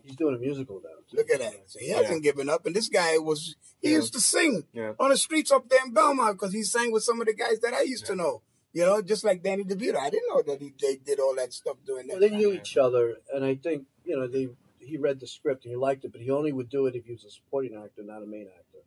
[0.05, 0.91] He's doing a musical now.
[1.13, 1.55] Look at that.
[1.67, 2.67] So he hasn't given up.
[2.67, 3.97] And this guy was he Yeah.
[3.97, 4.95] used to sing Yeah.
[4.99, 7.61] on the streets up there in Belmont because he sang with some of the guys
[7.61, 8.43] that I used to know.
[8.73, 9.97] You know, just like Danny DeVito.
[9.97, 12.15] I didn't know that he they did all that stuff doing that.
[12.19, 14.49] Well, they knew each other, and I think you know they.
[14.85, 17.05] He read the script and he liked it, but he only would do it if
[17.05, 18.79] he was a supporting actor, not a main actor.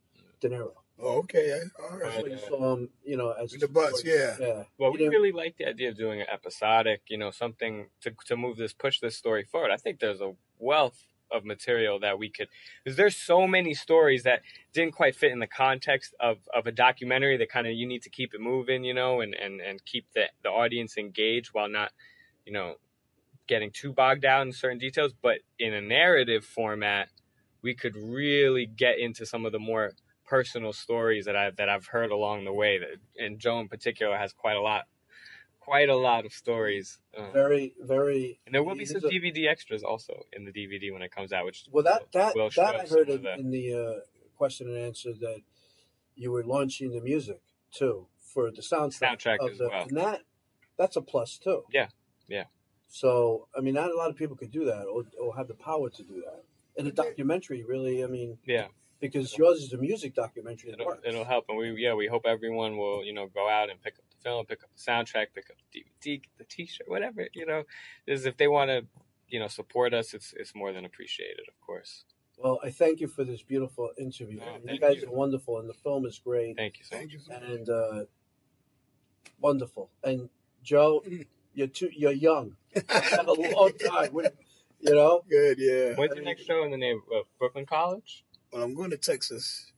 [0.41, 0.73] De Niro.
[0.99, 1.53] Oh, okay.
[1.53, 2.31] I- All That's right.
[2.31, 4.35] you saw him, you know, as the bus, yeah.
[4.37, 4.63] yeah.
[4.77, 8.11] Well, we didn't- really like the idea of doing an episodic, you know, something to
[8.25, 9.71] to move this, push this story forward.
[9.71, 12.47] I think there's a wealth of material that we could,
[12.83, 14.41] because there's so many stories that
[14.73, 18.03] didn't quite fit in the context of, of a documentary that kind of you need
[18.03, 21.67] to keep it moving, you know, and, and, and keep the, the audience engaged while
[21.67, 21.91] not,
[22.45, 22.75] you know,
[23.47, 25.13] getting too bogged down in certain details.
[25.19, 27.09] But in a narrative format,
[27.61, 29.93] we could really get into some of the more
[30.25, 32.79] personal stories that I've that I've heard along the way.
[32.79, 34.85] That and Joe in particular has quite a lot,
[35.65, 36.99] quite a lot of stories.
[37.17, 38.39] Uh, very, very.
[38.45, 41.33] and there will be some a- DVD extras also in the DVD when it comes
[41.33, 41.45] out.
[41.45, 43.99] Which Well, that that will that I heard in, the- in the uh,
[44.37, 45.41] question and answer that
[46.15, 47.41] you were launching the music
[47.71, 49.85] too for the soundtrack, Soundtrack of as the, well.
[49.87, 50.21] and that
[50.77, 51.63] that's a plus too.
[51.71, 51.87] Yeah,
[52.27, 52.45] yeah.
[52.87, 55.55] So I mean, not a lot of people could do that or, or have the
[55.55, 56.43] power to do that.
[56.77, 58.67] And a documentary, really, I mean, yeah,
[58.99, 60.71] because yours is a music documentary.
[60.71, 63.69] It it'll, it'll help, and we yeah we hope everyone will you know go out
[63.69, 66.89] and pick up film, pick up the soundtrack, pick up the DVD, get the T-shirt,
[66.89, 67.63] whatever you know.
[68.07, 68.85] Is if they want to
[69.29, 72.03] you know support us, it's it's more than appreciated, of course.
[72.37, 74.39] Well, I thank you for this beautiful interview.
[74.43, 75.07] Oh, you thank guys you.
[75.07, 77.13] are wonderful, and the film is great Thank you so Thank much.
[77.13, 77.19] you.
[77.19, 77.43] so much.
[77.49, 78.05] and uh,
[79.39, 79.89] wonderful.
[80.03, 80.29] And
[80.63, 81.03] Joe,
[81.53, 82.55] you're too you're young.
[82.89, 84.09] have a long time.
[84.13, 84.27] We-
[84.81, 85.95] You know, Good, yeah.
[85.95, 88.23] When's your next show in the name of Brooklyn College?
[88.51, 89.71] Well, I'm going to Texas,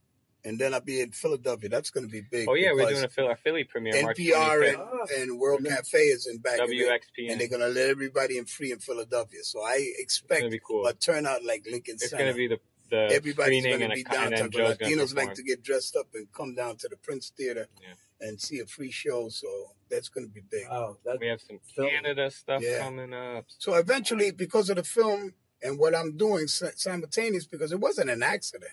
[0.45, 1.69] and then I'll be in Philadelphia.
[1.69, 2.47] That's going to be big.
[2.49, 4.77] Oh yeah, we're doing a Philly, our Philly premiere March NPR 25th.
[4.79, 5.05] Ah.
[5.15, 7.67] and, and World And then- Cafe is in back of it, and they're going to
[7.67, 9.39] let everybody in free in Philadelphia.
[9.43, 10.85] So I It's expect gonna be cool.
[10.85, 12.23] a turnout like Lincoln It's Center.
[12.25, 12.59] gonna be the
[12.89, 14.49] the Everybody's going to be a, and then downtown.
[14.49, 17.67] But gonna Latinos like to get dressed up and come down to the Prince Theater
[17.81, 17.95] Yeah.
[18.25, 19.27] and see a free show.
[19.27, 19.47] So
[19.89, 20.67] that's going to be big.
[20.69, 22.79] wow, that We have some Phil- Canada stuff Yeah.
[22.79, 23.43] coming up.
[23.57, 28.23] So eventually, because of the film and what I'm doing simultaneous, because it wasn't an
[28.23, 28.71] accident,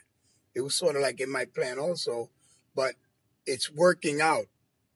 [0.54, 2.30] it was sort of like in my plan also,
[2.74, 2.94] but
[3.46, 4.46] it's working out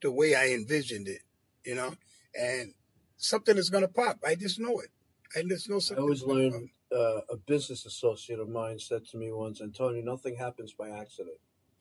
[0.03, 1.23] the way I envisioned it,
[1.65, 1.95] you know,
[2.39, 2.75] and
[3.17, 4.19] something is going to pop.
[4.27, 4.91] I just know it.
[5.37, 6.03] I just know something.
[6.03, 6.71] I always learned.
[6.91, 11.37] Uh, a business associate of mine said to me once, Antonio, nothing happens by accident.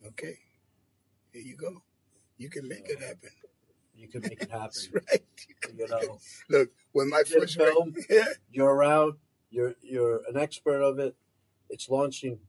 [0.06, 0.38] Okay,
[1.32, 1.82] here you go.
[2.38, 3.30] You can make it happen.
[3.96, 4.64] You can make it happen.
[4.64, 5.24] That's right.
[5.48, 6.20] You You know,
[6.50, 7.96] Look, when my first film.
[8.10, 9.14] yeah, you're around.
[9.50, 11.16] You're you're an expert of it.
[11.70, 12.40] It's launching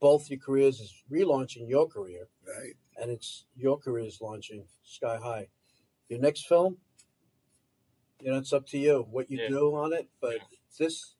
[0.00, 0.80] both your careers.
[0.80, 2.74] is relaunching your career, right.
[3.00, 5.48] and it's your career is launching sky high.
[6.08, 6.78] Your next film,
[8.20, 9.48] you know, it's up to you what you Yeah.
[9.48, 10.08] do on it.
[10.20, 10.58] But Yeah.
[10.78, 11.14] this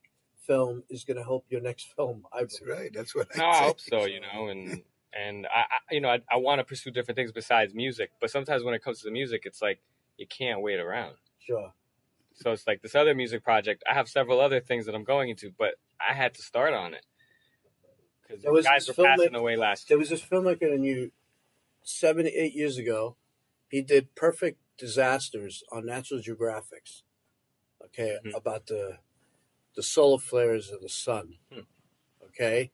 [0.47, 2.26] film is going to help your next film.
[2.33, 2.79] I That's believe.
[2.79, 2.93] right.
[2.93, 4.05] That's what I No, I hope so.
[4.07, 7.33] You know, and and I, I you know I, I want to pursue different things
[7.33, 9.81] besides music, but sometimes when it comes to the music, it's like
[10.16, 11.16] you can't wait around.
[11.39, 11.72] Sure.
[12.35, 13.83] So it's like this other music project.
[13.91, 16.95] I have several other things that I'm going into, but I had to start on
[16.95, 17.05] it
[18.29, 20.76] because There was guys this were passing filmmaker- away last There was this filmmaker I
[20.76, 21.11] knew
[21.83, 23.16] seven, eight years ago.
[23.70, 27.03] He did perfect disasters on Natural Geographics.
[27.85, 28.35] Okay, Mhm.
[28.37, 28.99] about the
[29.74, 31.39] the solar flares of the sun.
[31.53, 31.61] Hmm.
[32.24, 32.72] Okay.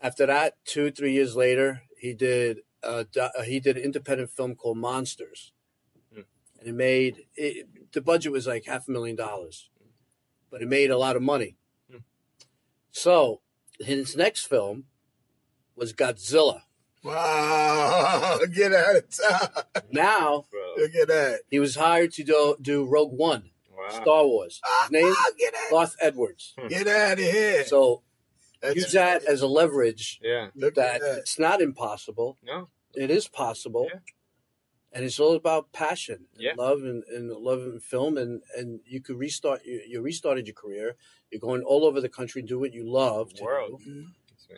[0.00, 4.56] After that, two three years later, he did uh, uh, he did an independent film
[4.56, 5.52] called Monsters,
[6.12, 6.22] Hmm.
[6.58, 9.70] and it made it, the budget was like half a million dollars,
[10.50, 11.56] but it made a lot of money.
[11.88, 11.98] Hmm.
[12.90, 13.40] So
[13.84, 14.84] his next film
[15.76, 16.62] was Godzilla.
[17.04, 19.82] Wow, get out of town.
[19.90, 21.40] Now Bro, Look at that.
[21.50, 23.88] he was hired to do, do Rogue One, wow.
[23.90, 24.60] Star Wars.
[24.82, 25.70] His name Ah, get out.
[25.70, 26.54] Garth Edwards.
[26.68, 27.64] Get out of here.
[27.64, 28.02] So
[28.60, 30.48] That's use that as a leverage Yeah.
[30.54, 31.18] Look that at that.
[31.18, 32.38] it's not impossible.
[32.42, 32.68] No.
[32.94, 33.88] It is possible.
[33.92, 34.00] Yeah.
[34.94, 36.52] And it's all about passion, and Yeah.
[36.58, 39.64] love, and, and love and film, and, and you could restart.
[39.64, 40.96] You, you restarted your career.
[41.30, 43.80] You're going all over the country, do what you love to World.
[43.84, 44.06] do, Mhm.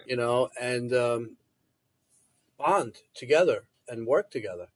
[0.06, 1.36] you know, and um,
[2.58, 4.68] bond together and work together.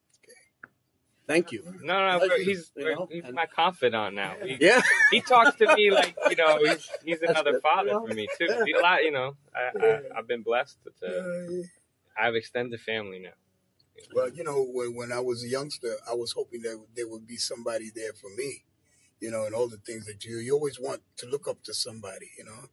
[1.27, 1.63] Thank you.
[1.83, 4.37] No, no, Pleasure, he's you know, he's and- my confidant now.
[4.43, 4.81] He, Yeah.
[5.11, 7.63] he talks to me like you know he's he's That's another good.
[7.63, 8.07] father You know?
[8.07, 8.47] for me too.
[8.49, 9.37] A lot, you know.
[9.55, 11.65] I, I I've been blessed to
[12.19, 13.35] I have extended family now.
[14.15, 17.27] Well, you know, when, when I was a youngster, I was hoping that there would
[17.27, 18.65] be somebody there for me,
[19.21, 21.75] you know, and all the things that you you always want to look up to
[21.75, 22.69] somebody, you know.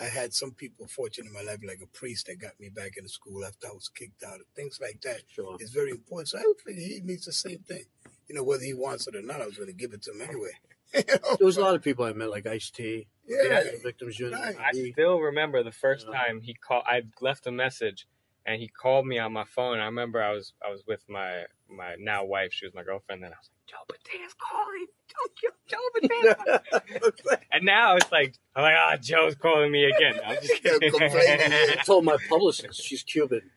[0.00, 2.96] I had some people fortunate in my life, like a priest that got me back
[2.96, 5.22] into school after I was kicked out, things like that.
[5.28, 5.56] Sure.
[5.58, 6.28] It's very important.
[6.28, 7.82] So I would think he needs the same thing.
[8.28, 10.12] You know, whether he wants it or not, I was going to give it to
[10.12, 10.52] him anyway.
[10.94, 11.36] You know?
[11.38, 13.62] There was a lot of people I met, like Ice T, Yeah.
[13.82, 14.40] Victims Unit.
[14.40, 14.56] Right.
[14.58, 16.16] I still remember the first Yeah.
[16.16, 16.84] time he called.
[16.86, 18.06] I left a message,
[18.48, 19.78] and he called me on my phone.
[19.78, 22.52] I remember I was I was with my my now wife.
[22.52, 23.22] She was my girlfriend.
[23.22, 24.86] Then I was like, Joe Bataan's calling.
[25.08, 30.20] Joe, Joe Bataan's And now it's like I'm like, ah, Joe's calling me again.
[30.26, 30.90] I'm just Yeah, kidding.
[30.90, 31.52] complaining.
[31.52, 33.50] I told my publicist she's Cuban.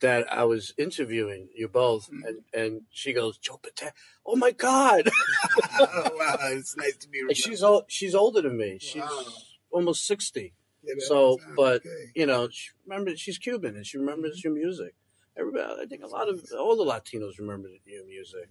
[0.00, 2.26] that I was interviewing you both, Mhm.
[2.28, 3.90] and and she goes, Joe Patel.
[4.24, 5.10] Oh my God!
[5.80, 7.84] oh, wow, it's nice to be And she's old.
[7.88, 8.78] She's older than me.
[8.80, 9.24] She's Wow.
[9.72, 10.54] almost sixty.
[10.82, 12.10] Yeah, that so, but- okay.
[12.14, 14.94] You know, she remember she's Cuban and she remembers your music.
[15.36, 18.48] Everybody, I think a lot of all the Latinos remember your music.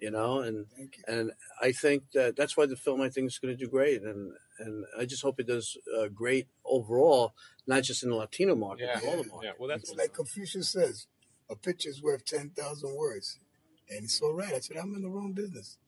[0.00, 0.88] You know, and you.
[1.08, 4.00] and I think that that's why the film I think is going to do great,
[4.02, 7.34] and and I just hope it does uh, great overall,
[7.66, 9.00] not just in the Latino market, Yeah.
[9.00, 11.08] but all the Yeah, well, that's It's like Confucius says,
[11.50, 13.38] a picture's worth 10,000 words.
[13.90, 14.52] And he's so right.
[14.52, 15.78] I said, I'm in the wrong business.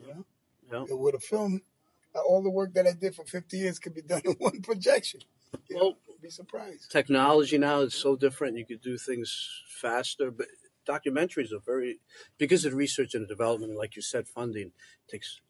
[0.00, 0.86] You know?
[0.88, 0.94] Yeah.
[0.96, 1.71] With a film, uh,
[2.20, 5.20] all the work that I did for 50 years could be done in one projection.
[5.68, 5.96] You Well, know?
[6.22, 6.90] Be surprised.
[6.90, 8.56] technology now is so different.
[8.56, 10.46] You could do things faster, but
[10.86, 11.98] documentaries are very
[12.38, 14.70] because of research and development, like you said, funding
[15.08, 15.40] takes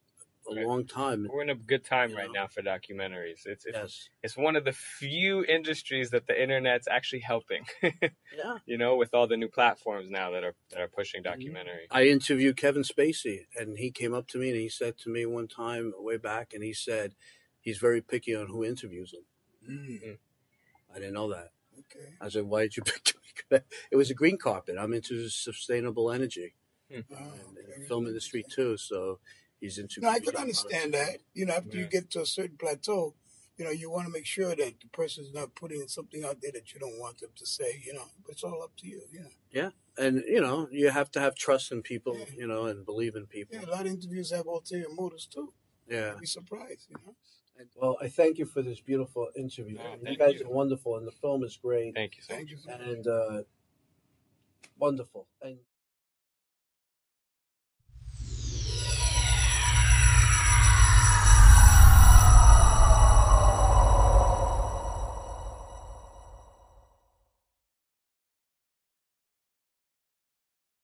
[0.49, 1.27] a long time.
[1.31, 2.41] we're in a good time You right know.
[2.43, 3.47] now for documentaries.
[3.47, 7.65] It's it's, Yes, it's one of the few industries that the internet's actually helping.
[7.83, 8.59] yeah.
[8.67, 11.33] you know, with all the new platforms now that are that are pushing Mm-hmm.
[11.33, 11.87] documentary.
[11.91, 15.27] I interviewed Kevin Spacey, and he came up to me and he said to me
[15.27, 17.15] one time way back, and he said
[17.61, 19.25] he's very picky on who interviews him.
[19.71, 20.19] Mm,
[20.93, 21.51] I didn't know that.
[21.79, 22.07] okay.
[22.21, 23.15] I said, "Why did you pick
[23.51, 23.59] me?"
[23.91, 24.77] It was a green carpet.
[24.79, 26.55] I'm into sustainable energy
[26.91, 29.19] Oh, and, and film industry too, so
[29.63, 30.01] he's into.
[30.03, 31.19] No, I can understand that.
[31.33, 33.15] You know, after you get to a certain plateau,
[33.57, 36.53] you know, you want to make sure that the person's not putting something out there
[36.53, 39.03] that you don't want them to say, you know, but it's all up to you,
[39.13, 39.37] you know.
[39.51, 42.25] Yeah, and you know you have to have trust in people, Yeah.
[42.37, 43.57] you know, and believe in people.
[43.57, 45.53] Yeah, a lot of interviews have ulterior motives too.
[45.89, 46.11] Yeah.
[46.13, 47.15] You'd be surprised, you know.
[47.77, 49.77] Well, I thank you for this beautiful interview.
[49.81, 50.47] Oh, you thank guys you.
[50.47, 52.49] are wonderful, and the film is great Thank you so much.
[52.67, 52.93] Thank you.
[52.93, 53.43] and uh,
[54.79, 55.29] wonderful.
[55.43, 55.59] And